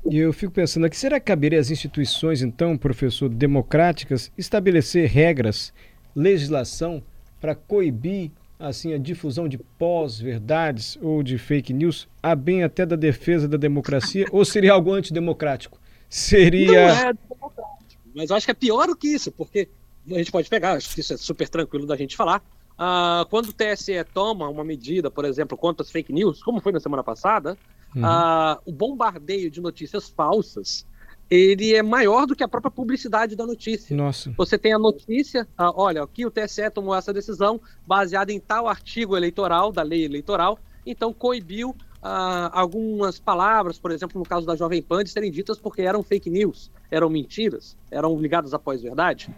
e 0.09 0.18
eu 0.18 0.32
fico 0.32 0.52
pensando 0.52 0.87
aqui, 0.87 0.97
será 0.97 1.18
que 1.18 1.26
caberia 1.26 1.59
às 1.59 1.70
instituições, 1.70 2.42
então, 2.42 2.78
professor, 2.78 3.28
democráticas, 3.28 4.30
estabelecer 4.38 5.09
regras, 5.09 5.73
legislação 6.14 7.02
para 7.40 7.54
coibir 7.54 8.30
assim 8.61 8.93
a 8.93 8.99
difusão 8.99 9.49
de 9.49 9.59
pós-verdades 9.59 10.99
ou 11.02 11.23
de 11.23 11.38
fake 11.38 11.73
news, 11.73 12.07
a 12.23 12.35
bem 12.35 12.62
até 12.62 12.87
da 12.87 12.95
defesa 12.95 13.49
da 13.49 13.57
democracia, 13.57 14.26
ou 14.31 14.45
seria 14.45 14.73
algo 14.73 14.93
antidemocrático? 14.93 15.81
Seria. 16.09 16.71
Não 16.71 17.09
é 17.09 17.12
democrático, 17.12 18.02
mas 18.14 18.31
eu 18.31 18.37
acho 18.37 18.47
que 18.47 18.52
é 18.52 18.55
pior 18.55 18.87
do 18.87 18.97
que 18.97 19.09
isso, 19.09 19.33
porque 19.33 19.69
a 20.11 20.19
gente 20.19 20.31
pode 20.31 20.49
pegar, 20.49 20.75
acho 20.75 20.95
que 20.95 21.00
isso 21.00 21.14
é 21.14 21.17
super 21.17 21.49
tranquilo 21.49 21.87
da 21.87 21.97
gente 21.97 22.17
falar. 22.17 22.43
Uh, 22.75 23.26
quando 23.29 23.49
o 23.49 23.52
TSE 23.52 24.05
toma 24.14 24.49
uma 24.49 24.64
medida, 24.64 25.11
por 25.11 25.25
exemplo, 25.25 25.57
contra 25.57 25.83
as 25.83 25.90
fake 25.90 26.12
news, 26.12 26.43
como 26.43 26.61
foi 26.61 26.73
na 26.73 26.81
semana 26.81 27.02
passada, 27.02 27.59
Uhum. 27.95 28.05
Ah, 28.05 28.61
o 28.64 28.73
bombardeio 28.73 29.50
de 29.50 29.61
notícias 29.61 30.09
falsas 30.09 30.87
ele 31.31 31.75
é 31.75 31.83
maior 31.83 32.27
do 32.27 32.35
que 32.35 32.43
a 32.43 32.49
própria 32.49 32.73
publicidade 32.73 33.37
da 33.37 33.47
notícia. 33.47 33.97
Nossa. 33.97 34.33
Você 34.37 34.59
tem 34.59 34.73
a 34.73 34.79
notícia, 34.79 35.47
ah, 35.57 35.73
olha, 35.75 36.03
aqui 36.03 36.27
o 36.27 36.31
TSE 36.31 36.69
tomou 36.71 36.95
essa 36.95 37.13
decisão 37.13 37.61
baseada 37.87 38.33
em 38.33 38.41
tal 38.41 38.67
artigo 38.67 39.17
eleitoral, 39.17 39.71
da 39.71 39.83
lei 39.83 40.05
eleitoral, 40.05 40.59
então 40.85 41.13
coibiu 41.13 41.75
ah, 42.03 42.51
algumas 42.53 43.21
palavras, 43.21 43.79
por 43.79 43.93
exemplo, 43.93 44.19
no 44.19 44.27
caso 44.27 44.45
da 44.45 44.57
Jovem 44.57 44.83
Pan, 44.83 45.05
de 45.05 45.11
serem 45.11 45.31
ditas 45.31 45.59
porque 45.59 45.83
eram 45.83 46.03
fake 46.03 46.29
news, 46.29 46.69
eram 46.91 47.09
mentiras, 47.09 47.77
eram 47.93 48.19
ligadas 48.19 48.53
à 48.53 48.59
pós-verdade. 48.59 49.33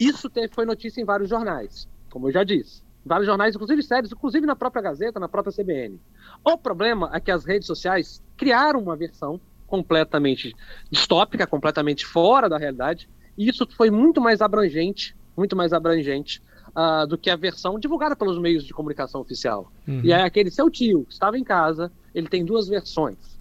Isso 0.00 0.30
teve, 0.30 0.48
foi 0.54 0.64
notícia 0.64 1.00
em 1.00 1.04
vários 1.04 1.28
jornais, 1.28 1.86
como 2.08 2.28
eu 2.28 2.32
já 2.32 2.42
disse 2.42 2.88
vários 3.04 3.26
jornais, 3.26 3.54
inclusive 3.54 3.82
sérios, 3.82 4.12
inclusive 4.12 4.46
na 4.46 4.54
própria 4.54 4.82
Gazeta, 4.82 5.18
na 5.18 5.28
própria 5.28 5.52
CBN. 5.52 5.98
O 6.44 6.58
problema 6.58 7.10
é 7.14 7.18
que 7.18 7.30
as 7.30 7.44
redes 7.44 7.66
sociais 7.66 8.22
criaram 8.36 8.80
uma 8.80 8.94
versão 8.94 9.40
completamente 9.68 10.56
distópica, 10.90 11.46
completamente 11.46 12.04
fora 12.04 12.48
da 12.48 12.58
realidade, 12.58 13.08
e 13.36 13.48
isso 13.48 13.68
foi 13.76 13.90
muito 13.90 14.20
mais 14.20 14.40
abrangente, 14.40 15.14
muito 15.36 15.54
mais 15.54 15.72
abrangente 15.72 16.42
uh, 16.70 17.06
do 17.06 17.16
que 17.16 17.30
a 17.30 17.36
versão 17.36 17.78
divulgada 17.78 18.16
pelos 18.16 18.38
meios 18.38 18.64
de 18.64 18.72
comunicação 18.72 19.20
oficial. 19.20 19.70
Uhum. 19.86 20.00
E 20.02 20.10
é 20.10 20.22
aquele 20.22 20.50
seu 20.50 20.68
tio 20.68 21.04
que 21.04 21.12
estava 21.12 21.38
em 21.38 21.44
casa, 21.44 21.92
ele 22.12 22.28
tem 22.28 22.44
duas 22.44 22.66
versões. 22.66 23.38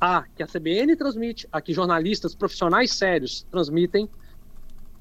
A 0.00 0.24
que 0.34 0.42
a 0.42 0.46
CBN 0.46 0.94
transmite, 0.96 1.46
a 1.50 1.60
que 1.60 1.74
jornalistas 1.74 2.34
profissionais 2.34 2.92
sérios 2.92 3.46
transmitem, 3.50 4.08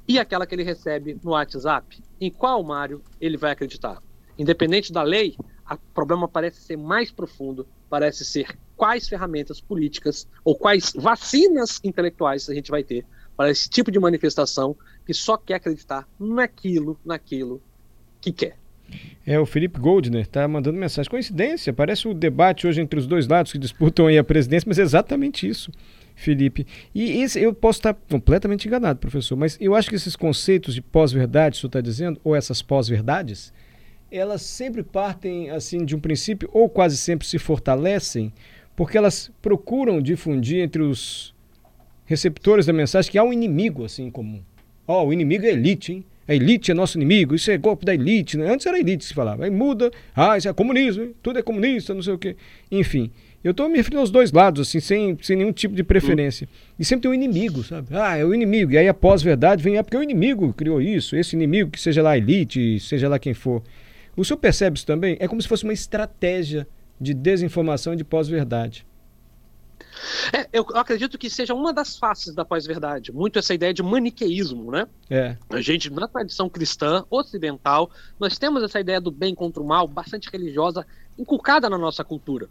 e 0.08 0.20
aquela 0.20 0.46
que 0.46 0.54
ele 0.54 0.64
recebe 0.64 1.18
no 1.24 1.32
WhatsApp. 1.32 2.04
Em 2.20 2.30
qual, 2.30 2.64
Mário, 2.64 3.02
ele 3.20 3.38
vai 3.38 3.52
acreditar? 3.52 4.02
Independente 4.38 4.92
da 4.92 5.02
lei, 5.02 5.36
o 5.74 5.78
problema 5.94 6.28
parece 6.28 6.62
ser 6.62 6.78
mais 6.78 7.12
profundo, 7.12 7.68
parece 7.90 8.24
ser 8.24 8.58
quais 8.76 9.08
ferramentas 9.08 9.60
políticas 9.60 10.28
ou 10.44 10.56
quais 10.56 10.94
vacinas 10.96 11.80
intelectuais 11.84 12.50
a 12.50 12.54
gente 12.54 12.70
vai 12.70 12.84
ter 12.84 13.06
para 13.36 13.50
esse 13.50 13.70
tipo 13.70 13.92
de 13.92 14.00
manifestação 14.00 14.76
que 15.06 15.14
só 15.14 15.38
quer 15.38 15.56
acreditar 15.56 16.08
naquilo, 16.20 17.00
naquilo 17.04 17.62
que 18.22 18.32
quer. 18.32 18.58
É, 19.26 19.40
o 19.40 19.46
Felipe 19.46 19.80
Goldner 19.80 20.22
está 20.22 20.48
mandando 20.48 20.78
mensagem. 20.78 21.10
Coincidência, 21.10 21.74
parece 21.74 22.08
o 22.08 22.14
debate 22.14 22.68
hoje 22.68 22.82
entre 22.82 23.00
os 23.00 23.08
dois 23.08 23.28
lados 23.28 23.52
que 23.52 23.58
disputam 23.58 24.08
a 24.08 24.24
presidência, 24.24 24.68
mas 24.68 24.78
é 24.78 24.84
exatamente 24.84 25.48
isso. 25.48 25.72
Felipe. 26.16 26.66
E 26.94 27.22
esse, 27.22 27.42
eu 27.42 27.54
posso 27.54 27.80
estar 27.80 27.94
completamente 27.94 28.68
enganado, 28.68 29.00
professor, 29.00 29.36
mas 29.36 29.58
eu 29.60 29.76
acho 29.76 29.90
que 29.90 29.96
esses 29.96 30.16
conceitos 30.16 30.74
de 30.74 30.82
pós-verdade, 30.82 31.58
o 31.58 31.60
senhor 31.60 31.70
está 31.70 31.82
dizendo, 31.82 32.22
ou 32.24 32.36
essas 32.36 32.62
pós-verdades, 32.62 33.52
elas 34.12 34.42
sempre 34.42 34.84
partem 34.84 35.50
assim 35.50 35.84
de 35.84 35.96
um 35.96 36.00
princípio, 36.00 36.50
ou 36.54 36.70
quase 36.70 36.98
sempre 36.98 37.28
se 37.28 37.38
fortalecem, 37.38 38.32
porque 38.76 38.98
elas 38.98 39.32
procuram 39.42 40.02
difundir 40.02 40.62
entre 40.62 40.82
os 40.82 41.34
receptores 42.06 42.66
da 42.66 42.74
mensagem 42.74 43.12
que 43.12 43.18
há 43.18 43.24
um 43.24 43.34
inimigo 43.34 43.84
assim 43.84 44.06
em 44.06 44.12
comum. 44.12 44.42
Ó, 44.88 45.04
oh, 45.04 45.08
o 45.08 45.14
inimigo 45.14 45.46
é 45.46 45.50
elite, 45.50 45.94
hein? 45.94 46.06
A 46.28 46.34
elite 46.34 46.72
é 46.72 46.74
nosso 46.74 46.98
inimigo, 46.98 47.36
isso 47.36 47.52
é 47.52 47.58
golpe 47.58 47.86
da 47.86 47.94
elite. 47.94 48.38
Né? 48.38 48.52
Antes 48.52 48.66
era 48.66 48.80
elite 48.80 49.00
que 49.00 49.06
se 49.06 49.14
falava. 49.14 49.46
Aí 49.46 49.52
muda, 49.52 49.92
ah, 50.16 50.38
isso 50.38 50.50
é 50.50 50.54
comunismo, 50.54 51.04
hein? 51.04 51.16
tudo 51.22 51.38
é 51.38 51.42
comunista, 51.44 51.94
não 51.94 52.02
sei 52.02 52.14
o 52.14 52.18
quê. 52.18 52.36
Enfim, 52.72 53.12
eu 53.44 53.52
estou 53.52 53.70
me 53.70 53.78
referindo 53.78 54.00
aos 54.00 54.10
dois 54.10 54.32
lados, 54.32 54.68
assim, 54.68 54.80
sem, 54.80 55.16
sem 55.22 55.38
nenhum 55.38 55.52
tipo 55.52 55.76
de 55.76 55.84
preferência. 55.84 56.50
E 56.80 56.84
sempre 56.84 57.04
tem 57.04 57.12
um 57.12 57.14
inimigo, 57.14 57.64
sabe? 57.64 57.90
Ah, 57.92 58.18
é 58.18 58.26
o 58.26 58.34
inimigo. 58.34 58.72
E 58.72 58.78
aí, 58.78 58.88
após 58.88 59.22
verdade, 59.22 59.64
vem, 59.64 59.78
é 59.78 59.84
porque 59.84 59.96
o 59.96 60.02
inimigo 60.02 60.52
criou 60.52 60.82
isso, 60.82 61.16
esse 61.16 61.36
inimigo, 61.36 61.70
que 61.70 61.80
seja 61.80 62.02
lá 62.02 62.12
a 62.12 62.18
elite, 62.18 62.80
seja 62.80 63.08
lá 63.08 63.20
quem 63.20 63.36
for. 63.36 63.62
O 64.16 64.24
senhor 64.24 64.38
percebe 64.38 64.78
isso 64.78 64.86
também? 64.86 65.18
É 65.20 65.28
como 65.28 65.42
se 65.42 65.48
fosse 65.48 65.64
uma 65.64 65.74
estratégia 65.74 66.68
de 67.00 67.14
desinformação 67.14 67.94
e 67.94 67.98
de 67.98 68.04
pós-verdade. 68.04 68.86
É, 70.34 70.48
eu 70.52 70.66
acredito 70.74 71.18
que 71.18 71.30
seja 71.30 71.54
uma 71.54 71.74
das 71.74 71.98
faces 71.98 72.34
da 72.34 72.44
pós-verdade, 72.46 73.12
muito 73.12 73.40
essa 73.40 73.54
ideia 73.54 73.74
de 73.74 73.84
maniqueísmo, 73.84 74.72
né? 74.72 74.88
É. 75.10 75.38
A 75.50 75.62
gente, 75.62 75.90
na 75.90 76.08
tradição 76.08 76.50
cristã 76.50 77.04
ocidental, 77.10 77.90
nós 78.20 78.38
temos 78.38 78.64
essa 78.64 78.80
ideia 78.80 79.00
do 79.00 79.12
bem 79.12 79.34
contra 79.34 79.62
o 79.62 79.66
mal, 79.66 79.88
bastante 79.88 80.30
religiosa, 80.32 80.86
inculcada 81.18 81.70
na 81.70 81.78
nossa 81.78 82.04
cultura 82.04 82.50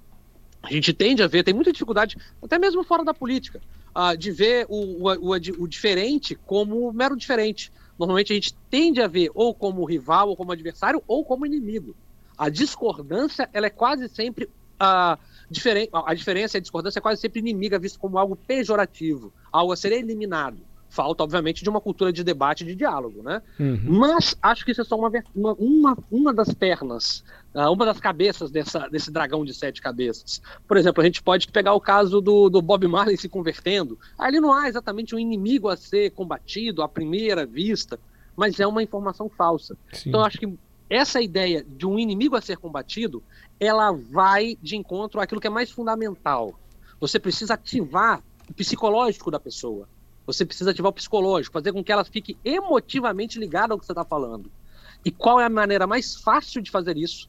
a 0.65 0.73
gente 0.73 0.95
tende 0.95 1.23
a 1.23 1.27
ver, 1.27 1.43
tem 1.43 1.53
muita 1.53 1.71
dificuldade, 1.71 2.17
até 2.43 2.59
mesmo 2.59 2.83
fora 2.83 3.05
da 3.05 3.13
política, 3.13 3.61
uh, 3.95 4.17
de 4.17 4.31
ver 4.31 4.65
o, 4.69 5.09
o, 5.09 5.13
o, 5.13 5.33
o, 5.35 5.69
diferente 5.69 6.35
como 6.35 6.91
mero 6.91 7.15
diferente. 7.15 7.71
Normalmente 7.99 8.33
a 8.33 8.37
gente 8.37 8.55
tende 8.71 9.01
a 9.01 9.07
ver 9.07 9.31
ou 9.35 9.55
como 9.55 9.85
rival, 9.85 10.29
ou 10.29 10.37
como 10.37 10.53
adversário, 10.53 11.03
ou 11.07 11.25
como 11.25 11.47
inimigo. 11.47 11.95
A 12.37 12.49
discordância, 12.49 13.49
ela 13.53 13.67
é 13.67 13.71
quase 13.71 14.09
sempre 14.09 14.45
uh, 14.45 15.19
diferente. 15.49 15.91
A 15.93 16.15
diferença 16.15 16.57
e 16.57 16.59
a 16.59 16.61
discordância 16.61 16.99
é 16.99 17.03
quase 17.03 17.21
sempre 17.21 17.41
inimiga, 17.41 17.79
visto 17.79 17.99
como 17.99 18.19
algo 18.19 18.37
pejorativo, 18.37 19.33
algo 19.53 19.73
a 19.73 19.77
ser 19.77 19.93
eliminado. 19.93 20.59
Falta, 20.95 21.25
obviamente, 21.25 21.65
de 21.65 21.69
uma 21.69 21.81
cultura 21.81 22.13
de 22.13 22.23
debate 22.23 22.63
e 22.63 22.67
de 22.69 22.77
diálogo, 22.77 23.21
né? 23.21 23.43
Uhum. 23.59 23.99
Mas 23.99 24.37
acho 24.41 24.65
que 24.65 24.71
isso 24.71 24.81
é 24.81 24.85
só 24.85 24.97
uma, 24.97 25.11
uma, 25.35 25.99
uma 26.09 26.33
das 26.33 26.55
pernas, 26.55 27.25
uh, 27.53 27.69
uma 27.73 27.85
das 27.85 27.99
cabeças 27.99 28.49
dessa, 28.49 28.89
desse 28.89 29.11
dragão 29.11 29.45
de 29.45 29.53
sete 29.53 29.83
cabeças. 29.83 30.41
Por 30.69 30.77
exemplo, 30.77 31.03
a 31.03 31.05
gente 31.05 31.21
pode 31.21 31.49
pegar 31.49 31.75
o 31.75 31.81
caso 31.81 32.21
do, 32.21 32.49
do 32.49 32.63
Bob 32.63 32.87
Marley 32.87 33.17
se 33.17 33.29
convertendo. 33.29 33.99
Ali 34.17 34.39
não 34.39 34.53
há 34.53 34.69
exatamente 34.69 35.17
um 35.17 35.19
inimigo 35.19 35.69
a 35.69 35.77
ser 35.77 36.13
combatido 36.13 36.81
à 36.81 36.89
primeira 36.89 37.45
vista, 37.45 37.99
mas 38.37 38.61
é 38.61 38.67
uma 38.67 38.81
informação 38.81 39.29
falsa. 39.29 39.77
Sim. 39.93 40.11
Então, 40.11 40.25
acho 40.25 40.39
que 40.39 40.57
essa 40.89 41.21
ideia 41.21 41.67
de 41.67 41.89
um 41.89 41.99
inimigo 41.99 42.37
a 42.37 42.41
ser 42.41 42.57
combatido, 42.57 43.21
ela 43.59 43.91
vai 43.91 44.57
de 44.63 44.77
encontro 44.77 45.21
àquilo 45.21 45.41
que 45.41 45.49
é 45.49 45.51
mais 45.51 45.73
fundamental. 45.73 46.55
Você 47.01 47.19
precisa 47.19 47.55
ativar 47.55 48.23
o 48.49 48.55
psicológico 48.55 49.29
da 49.29 49.41
pessoa. 49.41 49.89
Você 50.27 50.45
precisa 50.45 50.71
ativar 50.71 50.91
o 50.91 50.95
psicológico, 50.95 51.53
fazer 51.53 51.73
com 51.73 51.85
que 51.85 51.93
ela 51.93 52.05
fique 52.05 52.37
emotivamente 52.45 53.39
ligada 53.39 53.75
ao 53.75 53.79
que 53.79 53.85
você 53.85 53.93
está 53.93 54.05
falando. 54.05 54.51
E 55.05 55.11
qual 55.11 55.39
é 55.39 55.45
a 55.45 55.51
maneira 55.51 55.87
mais 55.87 56.17
fácil 56.17 56.63
de 56.63 56.71
fazer 56.71 56.97
isso 56.97 57.29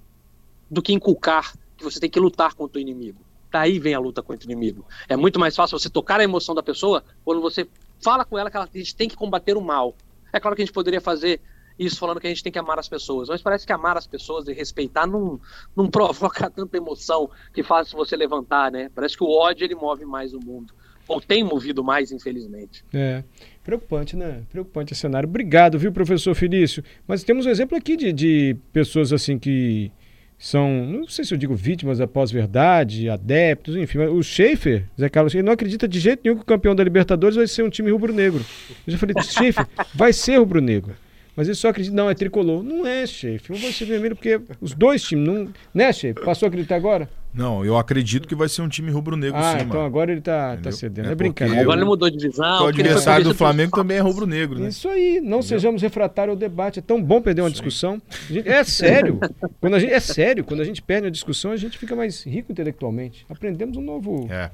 do 0.72 0.82
que 0.82 0.94
inculcar 0.94 1.54
que 1.78 1.84
você 1.84 2.00
tem 2.00 2.10
que 2.10 2.20
lutar 2.20 2.54
contra 2.54 2.78
o 2.78 2.82
inimigo? 2.82 3.20
Daí 3.52 3.80
vem 3.80 3.94
a 3.94 4.00
luta 4.00 4.22
contra 4.22 4.48
o 4.48 4.52
inimigo. 4.52 4.86
É 5.10 5.16
muito 5.16 5.40
mais 5.40 5.56
fácil 5.56 5.78
você 5.78 5.90
tocar 5.90 6.20
a 6.20 6.24
emoção 6.24 6.56
da 6.56 6.64
pessoa 6.64 7.04
quando 7.24 7.42
você 7.42 7.68
fala 8.02 8.24
com 8.24 8.38
ela 8.38 8.50
que 8.50 8.58
a 8.58 8.68
gente 8.74 8.96
tem 8.96 9.10
que 9.10 9.16
combater 9.16 9.58
o 9.58 9.62
mal. 9.62 9.96
É 10.32 10.40
claro 10.40 10.56
que 10.56 10.62
a 10.62 10.66
gente 10.66 10.74
poderia 10.74 11.02
fazer 11.02 11.42
isso 11.78 12.00
falando 12.00 12.22
que 12.22 12.28
a 12.28 12.30
gente 12.30 12.44
tem 12.44 12.52
que 12.52 12.60
amar 12.60 12.80
as 12.80 12.88
pessoas, 12.88 13.28
mas 13.28 13.42
parece 13.42 13.66
que 13.66 13.74
amar 13.74 13.98
as 13.98 14.08
pessoas 14.08 14.48
e 14.48 14.54
respeitar 14.54 15.06
não, 15.06 15.40
não 15.76 15.88
provoca 15.92 16.50
tanta 16.50 16.78
emoção 16.78 17.30
que 17.54 17.62
faz 17.62 17.92
você 17.92 18.16
levantar, 18.16 18.72
né? 18.72 18.90
Parece 18.96 19.18
que 19.18 19.24
o 19.24 19.30
ódio 19.30 19.66
ele 19.66 19.76
move 19.76 20.06
mais 20.06 20.34
o 20.34 20.40
mundo 20.40 20.74
ou 21.08 21.22
tem 21.22 21.44
movido 21.44 21.84
mais, 21.84 22.12
infelizmente. 22.12 22.84
É. 22.94 23.24
Preocupante, 23.64 24.16
né? 24.16 24.44
Preocupante 24.52 24.94
esse 24.94 25.02
cenário. 25.02 25.28
Obrigado, 25.28 25.80
viu, 25.80 25.92
professor 25.92 26.34
Felício? 26.36 26.84
Mas 27.08 27.24
temos 27.24 27.46
um 27.46 27.50
exemplo 27.50 27.78
aqui 27.78 27.96
de, 27.96 28.14
de 28.14 28.58
pessoas 28.72 29.12
assim 29.12 29.40
que 29.40 29.92
são, 30.38 30.86
não 30.86 31.08
sei 31.08 31.24
se 31.24 31.34
eu 31.34 31.38
digo 31.38 31.56
vítimas 31.56 31.98
da 31.98 32.08
pós-verdade, 32.08 33.10
adeptos, 33.10 33.76
enfim. 33.76 34.00
o 34.00 34.22
Schaefer, 34.22 34.86
Zé 35.00 35.10
Carlos, 35.10 35.34
ele 35.34 35.44
não 35.44 35.54
acredita 35.54 35.88
de 35.88 36.00
jeito 36.00 36.22
nenhum 36.24 36.36
que 36.36 36.44
o 36.44 36.46
campeão 36.46 36.76
da 36.76 36.84
Libertadores 36.84 37.36
vai 37.36 37.48
ser 37.48 37.64
um 37.64 37.70
time 37.70 37.90
rubro-negro. 37.92 38.44
Eu 38.86 38.92
já 38.92 38.98
falei, 38.98 39.16
Schaefer, 39.22 39.66
vai 39.94 40.12
ser 40.12 40.38
rubro-negro. 40.38 40.96
Mas 41.36 41.48
ele 41.48 41.56
só 41.56 41.70
acredita, 41.70 41.96
não, 41.96 42.10
é 42.10 42.14
tricolor. 42.14 42.64
Não 42.64 42.86
é, 42.88 43.06
chefe. 43.06 43.52
Não 43.52 43.60
vai 43.60 43.72
ser 43.72 43.86
vermelho 43.86 44.16
porque 44.16 44.40
os 44.62 44.74
dois 44.74 45.04
times, 45.04 45.28
não. 45.28 45.50
Né, 45.74 45.92
chefe? 45.92 46.22
Passou 46.24 46.46
a 46.46 46.50
acreditar 46.50 46.76
agora? 46.76 47.10
Não, 47.36 47.66
eu 47.66 47.78
acredito 47.78 48.30
que 48.30 48.34
vai 48.34 48.48
ser 48.48 48.62
um 48.62 48.70
time 48.70 48.90
rubro-negro 48.90 49.38
ah, 49.38 49.52
sim. 49.52 49.66
então 49.66 49.76
mano. 49.76 49.86
agora 49.86 50.10
ele 50.10 50.22
tá, 50.22 50.56
tá 50.56 50.72
cedendo. 50.72 51.10
É, 51.10 51.12
é 51.12 51.16
brincadeira. 51.16 51.62
Agora 51.62 51.78
ele 51.78 51.86
mudou 51.86 52.10
de 52.10 52.18
divisão. 52.18 52.64
O 52.64 52.68
adversário 52.68 53.26
do 53.26 53.36
Flamengo 53.36 53.76
também 53.76 53.98
é 53.98 54.00
rubro-negro, 54.00 54.58
né? 54.58 54.70
Isso 54.70 54.88
aí, 54.88 55.16
não 55.16 55.40
Entendeu? 55.40 55.44
sejamos 55.44 55.82
refratários 55.82 56.32
ao 56.32 56.40
debate. 56.40 56.80
É 56.80 56.82
tão 56.82 57.04
bom 57.04 57.22
perder 57.22 57.42
uma 57.42 57.52
discussão. 57.52 58.02
Gente, 58.30 58.48
é 58.48 58.64
sério. 58.64 59.20
quando 59.60 59.74
a 59.74 59.80
gente, 59.80 59.92
é 59.92 60.00
sério, 60.00 60.46
quando 60.46 60.62
a 60.62 60.64
gente 60.64 60.82
perde 60.82 61.08
uma 61.08 61.12
discussão, 61.12 61.52
a 61.52 61.58
gente 61.58 61.78
fica 61.78 61.94
mais 61.94 62.24
rico 62.24 62.54
intelectualmente. 62.54 63.26
Aprendemos 63.30 63.76
um 63.76 63.82
novo 63.82 64.28
é. 64.32 64.50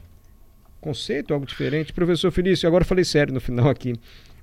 conceito, 0.79 1.35
algo 1.35 1.45
diferente. 1.45 1.93
Professor 1.93 2.31
Felício, 2.31 2.67
agora 2.67 2.83
falei 2.83 3.05
sério 3.05 3.31
no 3.31 3.39
final 3.39 3.69
aqui. 3.69 3.93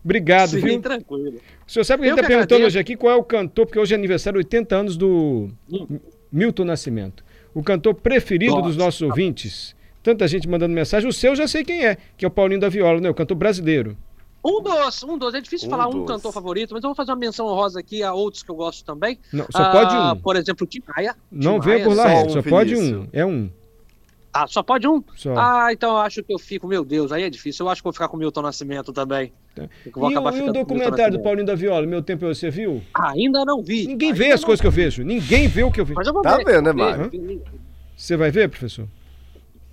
Obrigado, 0.09 0.49
Sim, 0.49 0.61
viu? 0.61 0.81
tranquilo. 0.81 1.39
O 1.67 1.71
senhor 1.71 1.85
sabe 1.85 2.03
que 2.03 2.09
a 2.09 2.11
gente 2.13 2.19
está 2.19 2.27
perguntando 2.27 2.55
agradeço. 2.55 2.67
hoje 2.67 2.79
aqui 2.79 2.97
qual 2.97 3.13
é 3.13 3.17
o 3.17 3.23
cantor, 3.23 3.67
porque 3.67 3.79
hoje 3.79 3.93
é 3.93 3.97
aniversário 3.99 4.39
80 4.39 4.75
anos 4.75 4.97
do 4.97 5.51
hum. 5.71 6.01
Milton 6.33 6.65
Nascimento. 6.65 7.23
O 7.53 7.63
cantor 7.63 7.93
preferido 7.93 8.53
Nossa. 8.53 8.69
dos 8.69 8.77
nossos 8.79 9.03
ouvintes. 9.03 9.77
Tanta 10.03 10.27
gente 10.27 10.49
mandando 10.49 10.75
mensagem. 10.75 11.07
O 11.07 11.13
seu 11.13 11.37
já 11.37 11.47
sei 11.47 11.63
quem 11.63 11.85
é, 11.85 11.99
que 12.17 12.25
é 12.25 12.29
o 12.29 12.31
Paulinho 12.31 12.59
da 12.59 12.71
Viola, 12.71 13.03
né? 13.03 13.11
O 13.11 13.15
cantor 13.15 13.37
brasileiro. 13.37 13.99
Um 14.43 14.63
dos, 14.63 15.03
um 15.03 15.19
dos. 15.19 15.35
É 15.35 15.43
difícil 15.43 15.69
um 15.69 15.71
falar 15.71 15.85
dos. 15.89 15.97
um 15.97 16.07
cantor 16.07 16.33
favorito, 16.33 16.73
mas 16.73 16.83
eu 16.83 16.89
vou 16.89 16.95
fazer 16.95 17.11
uma 17.11 17.19
menção 17.19 17.47
honrosa 17.47 17.79
aqui 17.79 18.03
a 18.03 18.15
outros 18.15 18.43
que 18.43 18.51
eu 18.51 18.55
gosto 18.55 18.83
também. 18.87 19.19
Não, 19.31 19.45
só 19.51 19.63
ah, 19.63 19.71
pode 19.73 19.95
um. 19.95 20.23
Por 20.23 20.37
exemplo, 20.37 20.67
Tim 20.67 20.81
Maia. 20.89 21.15
Não 21.31 21.61
vê 21.61 21.81
por 21.81 21.95
lá, 21.95 22.09
só, 22.09 22.25
um 22.25 22.31
só 22.31 22.43
pode 22.43 22.75
um. 22.75 23.07
É 23.13 23.27
um. 23.27 23.51
Ah, 24.33 24.47
só 24.47 24.63
pode 24.63 24.87
um? 24.87 25.03
Só. 25.17 25.35
Ah, 25.37 25.69
então 25.73 25.91
eu 25.91 25.97
acho 25.99 26.23
que 26.23 26.33
eu 26.33 26.39
fico, 26.39 26.67
meu 26.67 26.85
Deus, 26.85 27.11
aí 27.13 27.23
é 27.23 27.31
difícil. 27.31 27.65
Eu 27.65 27.71
acho 27.71 27.81
que 27.81 27.85
vou 27.85 27.93
ficar 27.93 28.09
com 28.09 28.17
o 28.17 28.21
Milton 28.21 28.43
Nascimento 28.43 28.93
também. 28.93 29.33
Tá. 29.55 29.69
E, 29.85 29.91
o, 29.95 30.11
e 30.11 30.43
o 30.43 30.53
documentário 30.53 31.19
do 31.19 31.23
Paulinho 31.23 31.47
da 31.47 31.55
Viola, 31.55 31.87
Meu 31.87 32.03
Tempo 32.03 32.27
Você 32.27 32.51
viu? 32.51 32.83
Ainda 32.95 33.45
não 33.45 33.63
vi. 33.63 33.87
Ninguém 33.87 34.11
ainda 34.11 34.25
vê 34.25 34.33
as 34.33 34.45
coisas 34.45 34.61
vi. 34.61 34.63
que 34.63 34.67
eu 34.67 34.71
vejo. 34.73 35.03
Ninguém 35.03 35.49
vê 35.49 35.65
o 35.65 35.73
que 35.73 35.81
eu 35.81 35.85
vejo. 35.85 35.97
Mas 35.97 36.07
eu 36.07 36.13
vou 36.13 36.23
tá 36.23 36.37
ver. 36.37 36.45
vendo, 36.45 36.67
né, 36.67 36.73
Mário? 36.73 37.11
Você 37.97 38.17
vai 38.17 38.31
ver, 38.31 38.49
professor? 38.49 38.87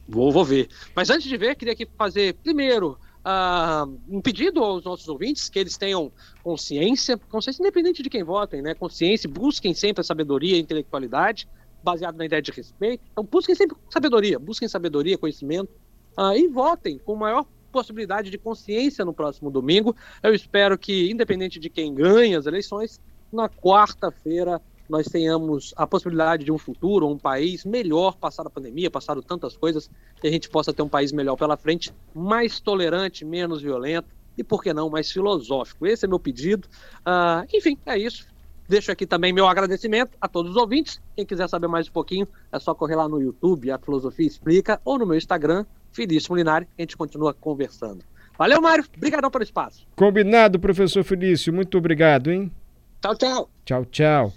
Vou, 0.07 0.31
vou 0.31 0.45
ver. 0.45 0.69
Mas 0.95 1.09
antes 1.09 1.27
de 1.27 1.37
ver, 1.37 1.55
queria 1.55 1.73
aqui 1.73 1.87
fazer 1.97 2.33
primeiro 2.35 2.97
uh, 3.25 3.99
um 4.07 4.21
pedido 4.21 4.63
aos 4.63 4.83
nossos 4.83 5.07
ouvintes 5.07 5.49
que 5.49 5.59
eles 5.59 5.77
tenham 5.77 6.11
consciência, 6.43 7.17
consciência 7.17 7.61
independente 7.61 8.01
de 8.03 8.09
quem 8.09 8.23
votem, 8.23 8.61
né? 8.61 8.73
Consciência, 8.73 9.29
busquem 9.29 9.73
sempre 9.73 10.01
a 10.01 10.03
sabedoria 10.03 10.55
e 10.55 10.57
a 10.57 10.61
intelectualidade 10.61 11.47
baseado 11.85 12.17
na 12.17 12.25
ideia 12.25 12.41
de 12.41 12.51
respeito. 12.51 13.03
Então, 13.11 13.23
busquem 13.23 13.53
sempre 13.53 13.77
sabedoria, 13.89 14.39
busquem 14.39 14.67
sabedoria, 14.67 15.17
conhecimento 15.17 15.69
uh, 16.17 16.35
e 16.35 16.47
votem 16.47 16.97
com 16.97 17.15
maior 17.15 17.45
possibilidade 17.71 18.31
de 18.31 18.37
consciência 18.39 19.05
no 19.05 19.13
próximo 19.13 19.51
domingo. 19.51 19.95
Eu 20.23 20.33
espero 20.33 20.77
que, 20.77 21.11
independente 21.11 21.59
de 21.59 21.69
quem 21.69 21.93
ganhe 21.93 22.35
as 22.35 22.47
eleições, 22.47 22.99
na 23.31 23.47
quarta-feira 23.47 24.59
nós 24.87 25.07
tenhamos 25.07 25.73
a 25.75 25.87
possibilidade 25.87 26.45
de 26.45 26.51
um 26.51 26.57
futuro, 26.57 27.07
um 27.07 27.17
país 27.17 27.65
melhor, 27.65 28.15
passar 28.17 28.45
a 28.45 28.49
pandemia, 28.49 28.89
passado 28.89 29.21
tantas 29.21 29.57
coisas, 29.57 29.89
que 30.21 30.27
a 30.27 30.31
gente 30.31 30.47
possa 30.47 30.71
ter 30.71 30.83
um 30.83 30.89
país 30.89 31.11
melhor 31.11 31.35
pela 31.35 31.57
frente, 31.57 31.91
mais 32.13 32.59
tolerante, 32.59 33.25
menos 33.25 33.63
violento 33.63 34.07
e, 34.37 34.43
por 34.43 34.61
que 34.61 34.73
não, 34.73 34.89
mais 34.89 35.11
filosófico. 35.11 35.87
Esse 35.87 36.05
é 36.05 36.07
meu 36.07 36.19
pedido. 36.19 36.67
Uh, 36.99 37.47
enfim, 37.51 37.79
é 37.85 37.97
isso. 37.97 38.27
Deixo 38.67 38.91
aqui 38.91 39.05
também 39.05 39.31
meu 39.31 39.47
agradecimento 39.47 40.17
a 40.19 40.27
todos 40.27 40.51
os 40.51 40.57
ouvintes. 40.57 40.99
Quem 41.15 41.25
quiser 41.25 41.47
saber 41.47 41.67
mais 41.67 41.87
um 41.87 41.91
pouquinho, 41.91 42.27
é 42.51 42.59
só 42.59 42.73
correr 42.73 42.95
lá 42.95 43.07
no 43.07 43.21
YouTube, 43.21 43.71
a 43.71 43.77
Filosofia 43.77 44.25
Explica, 44.25 44.81
ou 44.83 44.97
no 44.97 45.05
meu 45.05 45.17
Instagram, 45.17 45.65
Felício 45.91 46.31
Molinari, 46.31 46.67
a 46.77 46.81
gente 46.81 46.97
continua 46.97 47.33
conversando. 47.33 48.03
Valeu, 48.37 48.61
Mário. 48.61 48.83
Obrigadão 48.97 49.31
pelo 49.31 49.43
espaço. 49.43 49.87
Combinado, 49.95 50.59
professor 50.59 51.03
Felício. 51.03 51.53
Muito 51.53 51.77
obrigado, 51.77 52.31
hein? 52.31 52.51
Tchau, 53.01 53.15
tchau. 53.15 53.49
Tchau, 53.63 53.85
tchau. 53.85 54.33